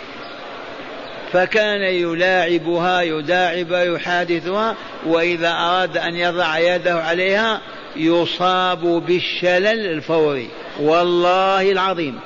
فكان 1.33 1.81
يلاعبها 1.81 3.01
يداعب 3.01 3.71
يحادثها 3.71 4.75
وإذا 5.05 5.51
أراد 5.51 5.97
أن 5.97 6.15
يضع 6.15 6.59
يده 6.59 6.95
عليها 6.95 7.61
يصاب 7.95 8.81
بالشلل 8.81 9.91
الفوري. 9.91 10.49
والله 10.79 11.71
العظيم. 11.71 12.19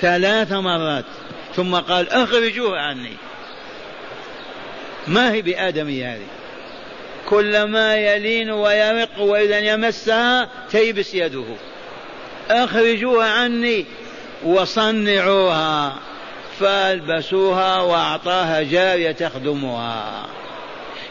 ثلاث 0.00 0.52
مرات. 0.52 1.04
ثم 1.56 1.74
قال 1.74 2.08
اخرجوها 2.08 2.80
عني. 2.80 3.16
ما 5.06 5.32
هي 5.32 5.42
بآدمية 5.42 6.14
هذه؟ 6.14 6.41
كلما 7.32 7.96
يلين 7.96 8.50
ويرق 8.50 9.20
وإذا 9.20 9.58
يمسها 9.58 10.48
تيبس 10.70 11.14
يده. 11.14 11.44
أخرجوها 12.50 13.30
عني 13.30 13.84
وصنعوها. 14.44 15.96
فألبسوها 16.60 17.80
وأعطاها 17.80 18.62
جارية 18.62 19.12
تخدمها. 19.12 20.26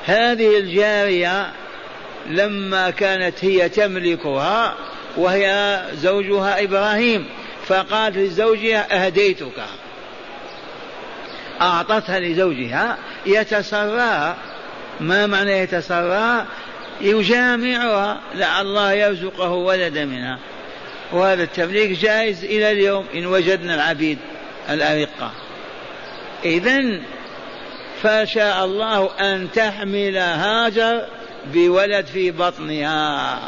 هذه 0.05 0.57
الجارية 0.57 1.51
لما 2.29 2.89
كانت 2.89 3.45
هي 3.45 3.69
تملكها 3.69 4.75
وهي 5.17 5.81
زوجها 5.93 6.63
إبراهيم 6.63 7.25
فقالت 7.67 8.17
لزوجها 8.17 9.05
أهديتك. 9.05 9.61
أعطتها 11.61 12.19
لزوجها 12.19 12.97
يتسرى 13.25 14.35
ما 15.01 15.27
معنى 15.27 15.51
يتسرى 15.51 16.45
يجامعها. 17.01 18.21
لعل 18.35 18.65
الله 18.65 18.93
يرزقه 18.93 19.49
ولدا 19.49 20.05
منها. 20.05 20.39
وهذا 21.11 21.43
التمليك 21.43 21.91
جائز 21.91 22.43
إلى 22.43 22.71
اليوم 22.71 23.05
إن 23.15 23.25
وجدنا 23.25 23.75
العبيد 23.75 24.17
الأرقة. 24.69 25.31
إذا 26.45 26.81
فشاء 28.03 28.65
الله 28.65 29.09
أن 29.19 29.47
تحمل 29.51 30.17
هاجر 30.17 31.05
بولد 31.53 32.05
في 32.05 32.31
بطنها. 32.31 33.39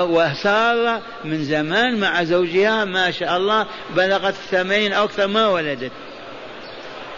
وسارة 0.00 1.02
من 1.24 1.44
زمان 1.44 2.00
مع 2.00 2.24
زوجها 2.24 2.84
ما 2.84 3.10
شاء 3.10 3.36
الله 3.36 3.66
بلغت 3.96 4.34
الثمانين 4.34 4.92
أو 4.92 5.04
أكثر 5.04 5.26
ما 5.26 5.48
ولدت. 5.48 5.92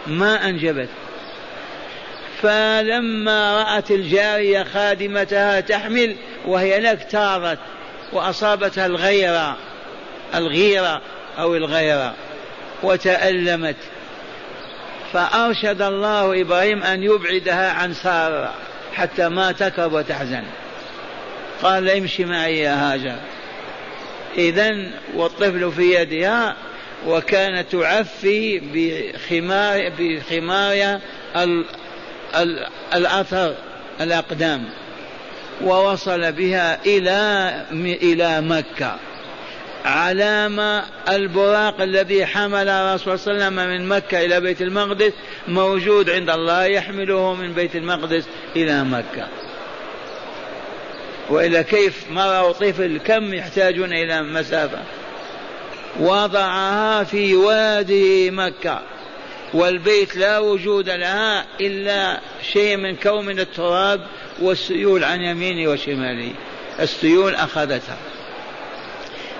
ما 0.07 0.49
أنجبت. 0.49 0.89
فلما 2.41 3.63
رأت 3.63 3.91
الجارية 3.91 4.63
خادمتها 4.63 5.59
تحمل 5.59 6.15
وهي 6.45 6.79
لك 6.79 7.07
تارت 7.11 7.59
وأصابتها 8.13 8.85
الغيرة 8.85 9.57
الغيرة 10.35 11.01
أو 11.39 11.55
الغيرة 11.55 12.13
وتألمت. 12.83 13.75
فأرشد 15.13 15.81
الله 15.81 16.41
إبراهيم 16.41 16.83
أن 16.83 17.03
يبعدها 17.03 17.71
عن 17.71 17.93
سارة 17.93 18.53
حتى 18.93 19.29
ما 19.29 19.51
تكب 19.51 19.93
وتحزن. 19.93 20.43
قال 21.63 21.89
امشي 21.89 22.25
معي 22.25 22.59
يا 22.59 22.93
هاجر. 22.93 23.15
إذا 24.37 24.91
والطفل 25.15 25.71
في 25.71 26.01
يدها 26.01 26.55
وكانت 27.07 27.71
تعفي 27.71 28.61
بخمار 28.73 29.91
بخمارها 29.99 31.01
الأثر 32.93 33.55
الأقدام 34.01 34.65
ووصل 35.63 36.31
بها 36.31 36.85
إلى 36.85 37.51
إلى 38.01 38.41
مكة 38.41 38.95
علامة 39.85 40.83
البراق 41.09 41.81
الذي 41.81 42.25
حمل 42.25 42.69
الرسول 42.69 43.19
صلى 43.19 43.33
الله 43.33 43.45
عليه 43.45 43.55
وسلم 43.55 43.69
من 43.69 43.87
مكة 43.87 44.25
إلى 44.25 44.41
بيت 44.41 44.61
المقدس 44.61 45.13
موجود 45.47 46.09
عند 46.09 46.29
الله 46.29 46.65
يحمله 46.65 47.33
من 47.33 47.53
بيت 47.53 47.75
المقدس 47.75 48.23
إلى 48.55 48.83
مكة. 48.83 49.27
وإلا 51.29 51.61
كيف 51.61 52.11
مرة 52.11 52.47
وطفل 52.47 52.99
كم 53.05 53.33
يحتاجون 53.33 53.93
إلى 53.93 54.21
مسافة؟ 54.21 54.79
وضعها 55.99 57.03
في 57.03 57.35
وادي 57.35 58.31
مكة. 58.31 58.81
والبيت 59.53 60.15
لا 60.15 60.39
وجود 60.39 60.89
لها 60.89 61.45
إلا 61.61 62.19
شيء 62.53 62.77
من 62.77 62.95
كوم 62.95 63.25
من 63.25 63.39
التراب 63.39 64.01
والسيول 64.41 65.03
عن 65.03 65.21
يمينه 65.21 65.71
وشماله 65.71 66.31
السيول 66.79 67.35
أخذتها. 67.35 67.97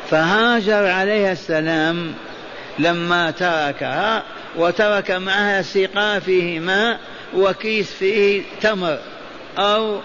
فهاجر 0.10 0.88
عليها 0.88 1.32
السلام 1.32 2.14
لما 2.80 3.32
تركها 3.32 4.24
وترك 4.56 5.12
معها 5.12 5.62
سقا 5.62 6.20
فيه 6.20 6.60
ماء 6.60 7.00
وكيس 7.36 7.94
فيه 7.94 8.44
تمر 8.62 9.00
أو 9.58 10.00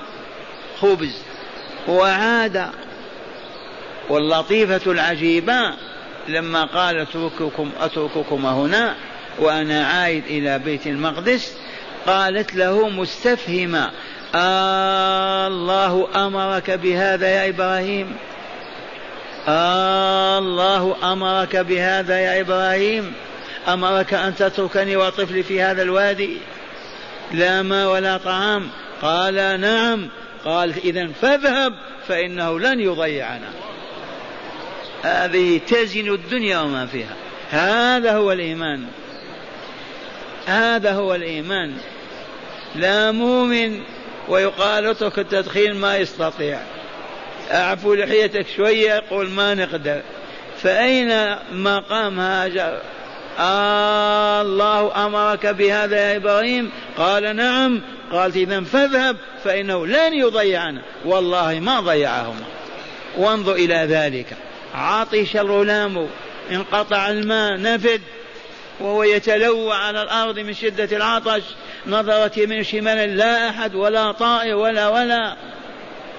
خبز. 0.81 1.15
وعاد 1.89 2.71
واللطيفة 4.09 4.93
العجيبة 4.93 5.75
لما 6.29 6.65
قال 6.65 6.99
اترككم 6.99 7.71
أترككم 7.81 8.47
هنا 8.47 8.95
وأنا 9.39 9.87
عائد 9.87 10.25
إلى 10.27 10.59
بيت 10.59 10.87
المقدس 10.87 11.53
قالت 12.07 12.55
له 12.55 12.89
مستفهمة 12.89 13.91
آه 14.35 15.47
الله 15.47 16.09
أمرك 16.27 16.71
بهذا 16.71 17.29
يا 17.29 17.49
إبراهيم؟ 17.49 18.17
آه 19.49 20.39
الله 20.39 21.13
أمرك 21.13 21.57
بهذا 21.57 22.21
يا 22.21 22.41
إبراهيم؟ 22.41 23.13
أمرك 23.69 24.15
أن 24.15 24.35
تتركني 24.35 24.97
وطفلي 24.97 25.43
في 25.43 25.63
هذا 25.63 25.83
الوادي؟ 25.83 26.37
لا 27.33 27.63
ماء 27.63 27.89
ولا 27.89 28.17
طعام. 28.17 28.69
قال 29.03 29.61
نعم. 29.61 30.09
قال 30.45 30.75
إذا 30.85 31.09
فاذهب 31.23 31.75
فإنه 32.09 32.61
لن 32.61 32.81
يضيعنا. 32.81 33.49
هذه 35.03 35.61
تزن 35.69 36.15
الدنيا 36.15 36.59
وما 36.59 36.87
فيها. 36.87 37.17
هذا 37.51 38.17
هو 38.17 38.33
الإيمان. 38.33 38.87
هذا 40.47 40.93
هو 40.93 41.15
الإيمان. 41.15 41.73
لا 42.75 43.11
مؤمن 43.11 43.81
ويقال 44.29 44.87
اترك 44.87 45.19
التدخين 45.19 45.75
ما 45.75 45.97
يستطيع. 45.97 46.61
أعفو 47.51 47.95
لحيتك 47.95 48.47
شوية 48.57 48.95
يقول 48.95 49.31
ما 49.31 49.55
نقدر. 49.55 50.03
فأين 50.63 51.37
مقام 51.53 52.21
هاجر 52.21 52.79
آه 53.39 54.43
الله 54.43 55.07
أمرك 55.07 55.47
بهذا 55.47 55.97
يا 55.97 56.17
إبراهيم. 56.17 56.71
قال 56.97 57.37
نعم. 57.37 57.81
قالت 58.13 58.37
إذا 58.37 58.61
فاذهب 58.61 59.17
فإنه 59.45 59.87
لن 59.87 60.15
يضيعنا. 60.15 60.83
والله 61.05 61.61
ما 61.61 61.81
ضيعهما 61.81 62.45
وانظر 63.17 63.53
إلى 63.53 63.75
ذلك. 63.75 64.27
عطش 64.75 65.37
الغلام 65.37 66.09
انقطع 66.51 67.11
الماء 67.11 67.61
نفد. 67.61 68.01
وهو 68.81 69.03
يتلوى 69.03 69.73
على 69.73 70.03
الأرض 70.03 70.39
من 70.39 70.55
شدة 70.55 70.97
العطش 70.97 71.43
نظرت 71.87 72.37
يمين 72.37 72.65
شمال 72.65 73.17
لا 73.17 73.49
أحد 73.49 73.75
ولا 73.75 74.13
طائر 74.13 74.57
ولا 74.57 74.89
ولا. 74.89 75.37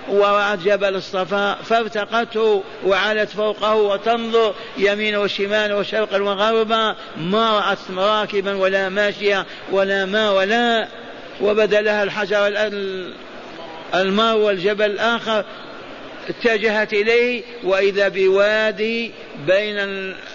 ورأت 0.10 0.60
جبل 0.60 0.95
الصفا 0.95 1.53
فارتقته 1.53 2.64
وعلت 2.86 3.30
فوقه 3.30 3.76
وتنظر 3.76 4.53
يمين 4.78 5.16
وشمال 5.16 5.74
وشرقا 5.74 6.22
وغربا 6.22 6.95
ما 7.18 7.60
رأت 7.60 7.78
راكبا 7.97 8.56
ولا 8.56 8.89
ماشيا 8.89 9.45
ولا 9.72 10.06
ما 10.06 10.32
ولا. 10.32 10.88
وبدا 11.41 11.82
لها 11.82 12.03
الحجر 12.03 12.47
الماء 13.95 14.38
والجبل 14.38 14.86
الآخر 14.86 15.45
اتجهت 16.30 16.93
إليه 16.93 17.43
وإذا 17.64 18.08
بوادي 18.08 19.12
بين 19.47 19.78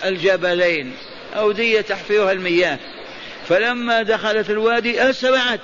الجبلين. 0.05 0.93
أودية 1.37 1.81
تحفرها 1.81 2.33
المياه. 2.33 2.79
فلما 3.49 4.03
دخلت 4.03 4.51
الوادي 4.51 5.11
أسرعت. 5.11 5.61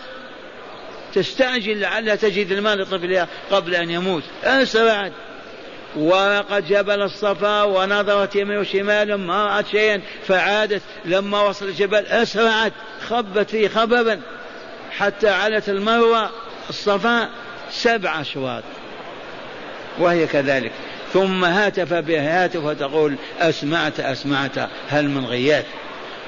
تستعجل 1.14 1.80
لعلها 1.80 2.14
تجد 2.14 2.52
الماء 2.52 2.76
لطفلها 2.76 3.28
قبل 3.50 3.74
أن 3.74 3.90
يموت. 3.90 4.22
أسرعت. 4.44 5.12
ورقت 5.96 6.62
جبل 6.62 7.02
الصفا 7.02 7.62
ونظرت 7.62 8.36
يمين 8.36 8.58
وشمال 8.58 9.14
ما 9.14 9.46
رأت 9.46 9.66
شيئا. 9.68 10.00
فعادت. 10.28 10.82
لما 11.04 11.42
وصل 11.42 11.68
الجبل 11.68 12.06
أسرعت. 12.06 12.72
خبت 13.08 13.50
فيه 13.50 13.68
خببا. 13.68 14.20
حتى 14.90 15.28
علت 15.28 15.68
المروة 15.68 16.30
الصفا 16.68 17.28
سبع 17.70 18.20
أشواط. 18.20 18.62
وهي 19.98 20.26
كذلك. 20.26 20.72
ثم 21.16 21.44
هاتف 21.44 21.94
بها 21.94 22.44
هاتف 22.44 22.64
وتقول 22.64 23.16
أسمعت 23.40 24.00
أسمعت 24.00 24.68
هل 24.88 25.08
من 25.08 25.26
غياث؟ 25.26 25.64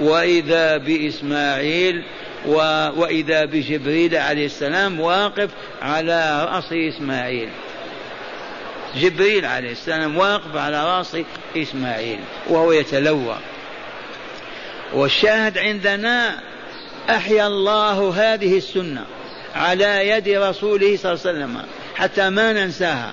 وإذا 0.01 0.77
بإسماعيل 0.77 2.05
و... 2.47 2.55
وإذا 2.97 3.45
بجبريل 3.45 4.17
عليه 4.17 4.47
السلام 4.47 5.01
واقف 5.01 5.51
على 5.83 6.49
رأس 6.51 6.73
إسماعيل. 6.73 7.49
جبريل 8.97 9.45
عليه 9.45 9.73
السلام 9.73 10.17
واقف 10.17 10.57
على 10.57 10.99
رأس 10.99 11.17
إسماعيل 11.57 12.19
وهو 12.49 12.73
يتلوى. 12.73 13.37
والشاهد 14.95 15.59
عندنا 15.59 16.41
أحيا 17.11 17.47
الله 17.47 18.15
هذه 18.17 18.57
السنة 18.57 19.05
على 19.55 20.09
يد 20.09 20.29
رسوله 20.29 20.97
صلى 20.97 21.13
الله 21.13 21.23
عليه 21.27 21.39
وسلم 21.39 21.63
حتى 21.95 22.31
ما 22.31 22.53
ننساها. 22.53 23.13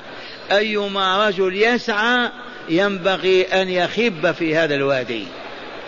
أيما 0.52 1.28
رجل 1.28 1.56
يسعى 1.56 2.30
ينبغي 2.70 3.44
أن 3.44 3.70
يخب 3.70 4.32
في 4.32 4.56
هذا 4.56 4.76
الوادي 4.76 5.28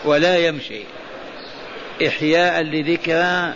ولا 0.05 0.37
يمشي. 0.37 0.81
إحياء 2.07 2.61
لذكرى 2.61 3.53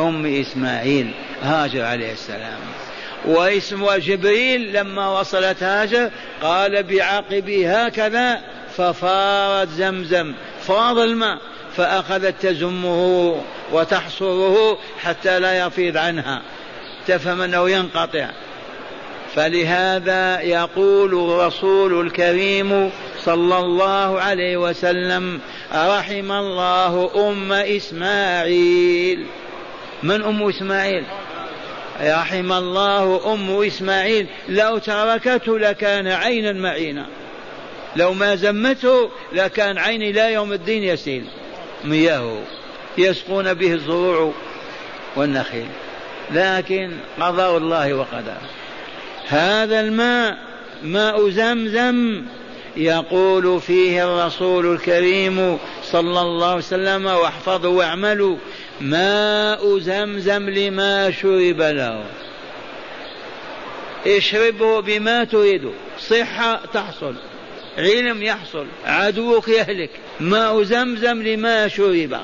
أم 0.00 0.26
إسماعيل 0.40 1.10
هاجر 1.42 1.84
عليه 1.84 2.12
السلام. 2.12 2.58
واسم 3.24 3.90
جبريل 3.96 4.72
لما 4.72 5.20
وصلت 5.20 5.62
هاجر 5.62 6.10
قال 6.42 6.82
بعقبه 6.82 7.84
هكذا 7.84 8.40
ففارت 8.76 9.68
زمزم 9.68 10.34
فاض 10.66 10.98
الماء 10.98 11.38
فأخذت 11.76 12.34
تزمه 12.42 13.42
وتحصره 13.72 14.78
حتى 15.02 15.38
لا 15.40 15.66
يفيض 15.66 15.96
عنها. 15.96 16.42
تفهم 17.06 17.40
أنه 17.40 17.70
ينقطع. 17.70 18.30
فلهذا 19.34 20.40
يقول 20.40 21.14
الرسول 21.14 22.06
الكريم 22.06 22.90
صلى 23.24 23.58
الله 23.58 24.20
عليه 24.20 24.56
وسلم 24.56 25.40
رحم 25.74 26.32
الله 26.32 27.10
أم 27.30 27.52
إسماعيل. 27.52 29.26
من 30.02 30.22
أم 30.22 30.48
إسماعيل؟ 30.48 31.04
رحم 32.02 32.52
الله 32.52 33.32
أم 33.34 33.62
إسماعيل. 33.62 34.26
لو 34.48 34.78
تركته 34.78 35.58
لكان 35.58 36.06
عينا 36.06 36.52
معينا. 36.52 37.06
لو 37.96 38.12
ما 38.12 38.34
زمته 38.34 39.10
لكان 39.32 39.78
عين 39.78 40.02
إلى 40.02 40.32
يوم 40.32 40.52
الدين 40.52 40.84
يسيل. 40.84 41.24
مياهه 41.84 42.42
يسقون 42.98 43.54
به 43.54 43.72
الزروع 43.72 44.32
والنخيل. 45.16 45.68
لكن 46.30 46.92
قضاء 47.20 47.56
الله 47.56 47.94
وقدره. 47.94 48.40
هذا 49.28 49.80
الماء 49.80 50.38
ماء 50.82 51.30
زمزم 51.30 52.22
يقول 52.76 53.60
فيه 53.60 54.04
الرسول 54.04 54.74
الكريم 54.74 55.58
صلى 55.82 56.20
الله 56.20 56.46
عليه 56.46 56.56
وسلم 56.56 57.06
واحفظوا 57.06 57.78
واعملوا 57.78 58.36
ماء 58.80 59.78
زمزم 59.78 60.50
لما 60.50 61.10
شرب 61.10 61.60
له. 61.60 62.04
اشربه 64.06 64.80
بما 64.80 65.24
تريد 65.24 65.70
صحة 65.98 66.60
تحصل 66.74 67.14
علم 67.78 68.22
يحصل 68.22 68.66
عدوك 68.86 69.48
يهلك 69.48 69.90
ماء 70.20 70.62
زمزم 70.62 71.22
لما 71.22 71.68
شرب. 71.68 72.18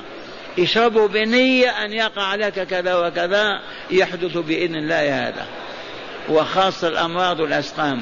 اشربه 0.59 1.07
بنية 1.07 1.69
أن 1.85 1.93
يقع 1.93 2.35
لك 2.35 2.67
كذا 2.67 2.95
وكذا 2.95 3.61
يحدث 3.91 4.37
بإذن 4.37 4.75
الله 4.75 5.27
هذا. 5.27 5.47
وخاصة 6.29 6.87
الأمراض 6.87 7.39
والأسقام. 7.39 8.01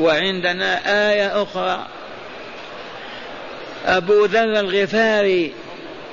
وعندنا 0.00 0.80
آية 1.10 1.42
أخرى. 1.42 1.86
أبو 3.86 4.24
ذر 4.24 4.60
الغفاري 4.60 5.52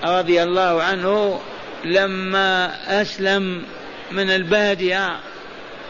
رضي 0.04 0.44
الله 0.44 0.84
عنه 0.84 1.40
لما 1.86 2.72
أسلم 3.02 3.64
من 4.12 4.30
البادية 4.30 5.20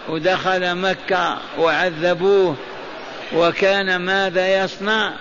ودخل 0.10 0.76
مكة 0.76 1.38
وعذبوه 1.58 2.56
وكان 3.36 3.96
ماذا 3.96 4.64
يصنع؟ 4.64 5.14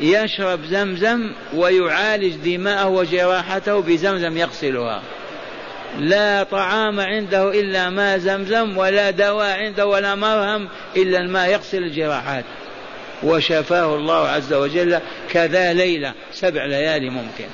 يشرب 0.00 0.64
زمزم 0.64 1.32
ويعالج 1.54 2.34
دماءه 2.34 2.86
وجراحته 2.86 3.80
بزمزم 3.80 4.36
يغسلها. 4.36 5.02
لا 5.98 6.42
طعام 6.42 7.00
عنده 7.00 7.60
إلا 7.60 7.90
ماء 7.90 8.18
زمزم 8.18 8.78
ولا 8.78 9.10
دواء 9.10 9.58
عنده 9.58 9.86
ولا 9.86 10.14
مرهم 10.14 10.68
إلا 10.96 11.18
الماء 11.18 11.50
يغسل 11.50 11.78
الجراحات. 11.78 12.44
وشفاه 13.22 13.96
الله 13.96 14.28
عز 14.28 14.52
وجل 14.52 15.00
كذا 15.30 15.72
ليلة 15.72 16.12
سبع 16.32 16.64
ليالي 16.64 17.10
ممكن. 17.10 17.46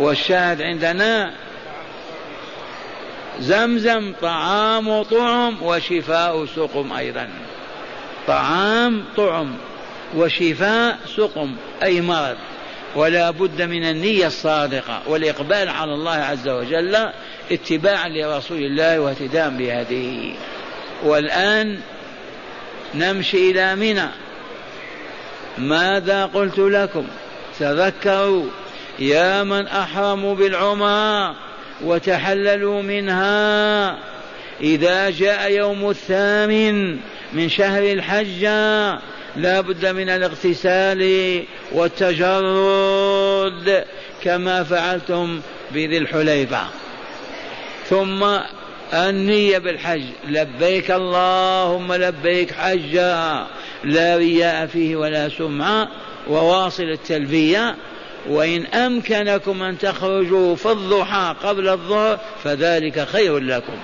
والشاهد 0.00 0.62
عندنا 0.62 1.34
زمزم 3.40 4.12
طعام 4.22 5.02
طعم 5.02 5.62
وشفاء 5.62 6.46
سقم 6.46 6.92
أيضا. 6.92 7.28
طعام 8.26 9.04
طعم 9.16 9.56
وشفاء 10.16 10.98
سقم 11.16 11.54
أي 11.82 12.00
مرض. 12.00 12.36
ولا 12.96 13.30
بد 13.30 13.62
من 13.62 13.84
النية 13.84 14.26
الصادقة 14.26 15.02
والإقبال 15.06 15.68
على 15.68 15.94
الله 15.94 16.12
عز 16.12 16.48
وجل 16.48 16.96
اتباعا 17.52 18.08
لرسول 18.08 18.58
الله 18.58 19.00
واهتداء 19.00 19.50
بهديه. 19.50 20.34
والآن 21.04 21.78
نمشي 22.94 23.50
إلى 23.50 23.76
منى. 23.76 24.08
ماذا 25.58 26.26
قلت 26.26 26.58
لكم؟ 26.58 27.06
تذكروا 27.60 28.44
يا 28.98 29.42
من 29.42 29.66
أحرموا 29.66 30.34
بالعمرة 30.34 31.34
وتحللوا 31.84 32.82
منها 32.82 33.98
إذا 34.60 35.10
جاء 35.10 35.52
يوم 35.52 35.90
الثامن 35.90 36.98
من 37.32 37.48
شهر 37.48 37.82
الحج 37.82 38.44
لا 39.36 39.60
بد 39.60 39.86
من 39.86 40.08
الاغتسال 40.08 41.42
والتجرد 41.72 43.84
كما 44.22 44.64
فعلتم 44.64 45.40
بذي 45.70 45.98
الحليفة. 45.98 46.60
ثم 47.88 48.38
النية 48.94 49.58
بالحج. 49.58 50.04
لبيك 50.28 50.90
اللهم 50.90 51.92
لبيك 51.92 52.52
حجا 52.52 53.46
لا 53.84 54.16
رياء 54.16 54.66
فيه 54.66 54.96
ولا 54.96 55.28
سمعة 55.28 55.88
وواصل 56.28 56.82
التلبية. 56.82 57.76
وإن 58.28 58.66
أمكنكم 58.66 59.62
أن 59.62 59.78
تخرجوا 59.78 60.56
في 60.56 60.70
الضحى 60.70 61.34
قبل 61.42 61.68
الظهر 61.68 62.20
فذلك 62.44 63.08
خير 63.08 63.38
لكم. 63.38 63.78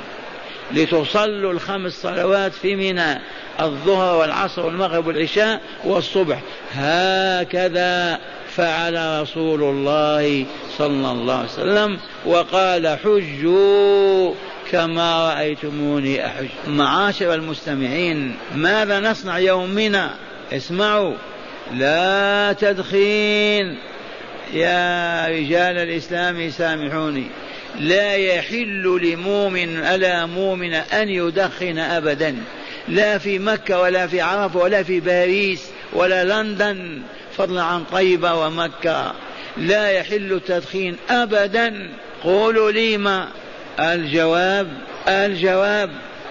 لتصلوا 0.75 1.53
الخمس 1.53 1.93
صلوات 1.93 2.53
في 2.53 2.77
منى 2.77 3.21
الظهر 3.61 4.16
والعصر 4.16 4.66
والمغرب 4.66 5.07
والعشاء 5.07 5.61
والصبح. 5.85 6.41
هكذا 6.75 8.18
فعل 8.57 9.23
رسول 9.23 9.62
الله 9.62 10.45
صلى 10.79 11.11
الله 11.12 11.35
عليه 11.35 11.49
وسلم 11.49 11.99
وقال 12.27 12.99
حجوا 13.05 14.35
كما 14.71 15.29
رأيتموني 15.29 16.27
أحج. 16.27 16.49
معاشر 16.66 17.35
المستمعين 17.35 18.37
ماذا 18.55 19.01
نصنع 19.01 19.39
يومنا؟ 19.39 20.11
اسمعوا. 20.53 21.14
لا 21.75 22.53
تدخين. 22.53 23.79
يا 24.53 25.27
رجال 25.27 25.79
الإسلام 25.79 26.51
سامحوني. 26.51 27.27
لا 27.79 28.14
يحل 28.14 29.01
لمؤمن 29.03 29.77
ألا 29.77 30.27
مؤمن 30.27 30.75
أن 30.75 31.09
يدخن 31.09 31.79
أبدا. 31.79 32.37
لا 32.89 33.18
في 33.18 33.39
مكة 33.39 33.81
ولا 33.81 34.07
في 34.07 34.21
عرفة 34.21 34.59
ولا 34.59 34.83
في 34.83 35.01
باريس 35.01 35.66
ولا 35.93 36.25
لندن 36.25 37.03
فضلا 37.37 37.62
عن 37.62 37.85
طيبة 37.85 38.35
ومكة. 38.35 39.14
لا 39.57 39.91
يحل 39.91 40.33
التدخين 40.33 40.97
أبدا. 41.11 41.91
قولوا 42.25 42.71
لي 42.71 42.97
ما 42.97 43.29
الجواب؟ 43.81 44.68
الجواب 45.09 45.91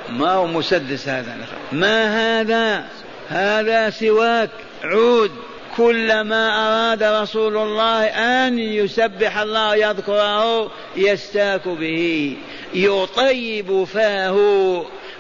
ما 0.10 0.32
هو 0.32 0.48
مسدس 0.48 1.08
هذا؟ 1.08 1.38
ما 1.72 2.40
هذا؟ 2.42 2.86
هذا 3.30 3.90
سواك 3.90 4.50
عود. 4.84 5.32
كلما 5.80 6.68
أراد 6.68 7.04
رسول 7.04 7.58
الله 7.58 8.06
أن 8.06 8.60
يسبح 8.60 9.38
الله 9.38 9.76
يذكره 9.76 10.72
يستاك 10.96 11.68
به 11.68 12.38
يطيب 12.74 13.84
فاه 13.84 14.36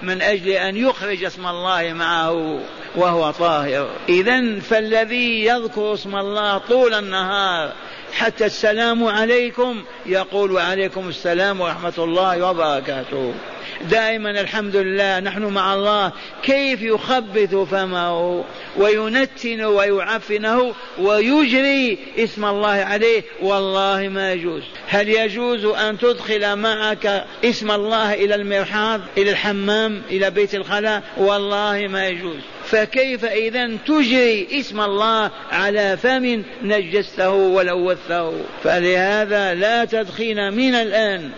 من 0.01 0.22
أجل 0.22 0.49
أن 0.49 0.76
يخرج 0.76 1.24
اسم 1.24 1.47
الله 1.47 1.93
معه 1.93 2.60
وهو 2.95 3.32
طاهر. 3.32 3.89
إذا 4.10 4.60
فالذي 4.60 5.45
يذكر 5.45 5.93
اسم 5.93 6.16
الله 6.16 6.57
طول 6.57 6.93
النهار 6.93 7.74
حتى 8.20 8.46
السلام 8.46 9.04
عليكم. 9.04 9.84
يقول 10.06 10.52
وعليكم 10.52 11.10
السلام 11.10 11.62
ورحمة 11.62 11.94
الله 11.98 12.50
وبركاته. 12.50 13.34
دائما 13.82 14.42
الحمد 14.42 14.76
لله 14.76 15.20
نحن 15.20 15.44
مع 15.44 15.74
الله. 15.74 16.12
كيف 16.44 16.82
يخبث 16.82 17.56
فمه 17.56 18.44
وينتن 18.78 19.62
ويعفنه 19.62 20.74
ويجري 21.00 21.98
اسم 22.18 22.46
الله 22.46 22.68
عليه؟ 22.68 23.24
والله 23.42 24.08
ما 24.08 24.34
يجوز. 24.34 24.64
هل 24.88 25.10
يجوز 25.10 25.66
أن 25.66 25.98
تدخل 25.98 26.56
معك 26.56 27.26
اسم 27.46 27.72
الله 27.72 28.14
إلى 28.14 28.36
المرحاض 28.36 29.02
إلى 29.18 29.32
الحمام 29.32 30.02
إلى 30.10 30.30
بيت 30.30 30.56
الخلاء؟ 30.56 31.04
والله 31.18 31.88
ما 31.88 32.08
يجوز. 32.08 32.40
فكيف 32.70 33.26
إذا 33.26 33.70
تجري 33.88 34.48
اسم 34.60 34.82
الله 34.82 35.32
على 35.52 35.98
فم 35.98 36.44
نجسته 36.64 37.30
ولوثه 37.30 38.34
فلهذا 38.64 39.54
لا 39.54 39.86
تدخين 39.86 40.54
من 40.54 40.76
الآن. 40.76 41.30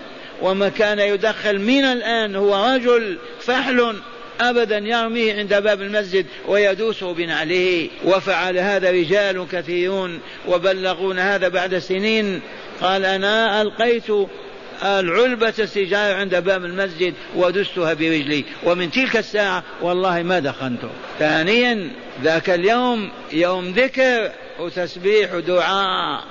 وما 0.41 0.69
كان 0.69 0.99
يدخل 0.99 1.59
من 1.59 1.83
الآن 1.83 2.35
هو 2.35 2.75
رجل 2.75 3.17
فحل 3.39 3.95
أبدا 4.41 4.77
يرميه 4.77 5.33
عند 5.33 5.53
باب 5.53 5.81
المسجد 5.81 6.25
ويدوسه 6.47 7.13
بنعله. 7.13 7.89
وفعل 8.05 8.57
هذا 8.57 8.91
رجال 8.91 9.47
كثيرون 9.51 10.19
وبلغون 10.47 11.19
هذا 11.19 11.47
بعد 11.47 11.77
سنين. 11.77 12.41
قال 12.81 13.05
أنا 13.05 13.61
ألقيت 13.61 14.11
العلبة 14.83 15.53
السجارة 15.59 16.15
عند 16.15 16.35
باب 16.35 16.65
المسجد 16.65 17.13
ودستها 17.35 17.93
برجلي. 17.93 18.45
ومن 18.63 18.91
تلك 18.91 19.17
الساعة 19.17 19.63
والله 19.81 20.23
ما 20.23 20.39
دخنته 20.39 20.89
ثانيا 21.19 21.89
ذاك 22.23 22.49
اليوم 22.49 23.11
يوم 23.33 23.69
ذكر 23.69 24.31
وتسبيح 24.59 25.33
ودعاء. 25.33 26.23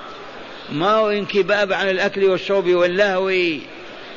ما 0.73 0.91
هو 0.91 1.11
انكباب 1.11 1.73
عن 1.73 1.89
الأكل 1.89 2.25
والشرب 2.25 2.69
واللهو. 2.69 3.33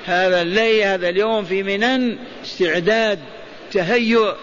هذا 0.05 0.41
الليل 0.41 0.83
هذا 0.83 1.09
اليوم 1.09 1.45
في 1.45 1.63
منن 1.63 2.17
استعداد 2.43 3.19
تهيؤ 3.71 4.33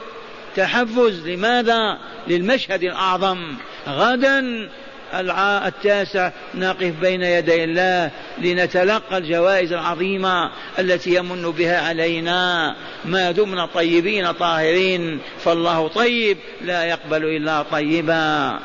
تحفز. 0.57 1.29
لماذا؟ 1.29 1.99
للمشهد 2.29 2.83
الأعظم. 2.83 3.55
غدا 3.89 4.69
التاسع 5.15 6.31
نقف 6.55 6.93
بين 7.01 7.23
يدي 7.23 7.65
الله 7.65 8.11
لنتلقى 8.39 9.19
الجوائز 9.19 9.73
العظيمة 9.73 10.51
التي 10.79 11.15
يمن 11.15 11.43
بها 11.43 11.89
علينا. 11.89 12.77
ما 13.05 13.31
دمنا 13.31 13.67
طيبين 13.67 14.33
طاهرين 14.33 15.21
فالله 15.45 15.89
طيب 15.89 16.39
لا 16.61 16.85
يقبل 16.85 17.25
إلا 17.25 17.63
طيبا. 17.63 18.59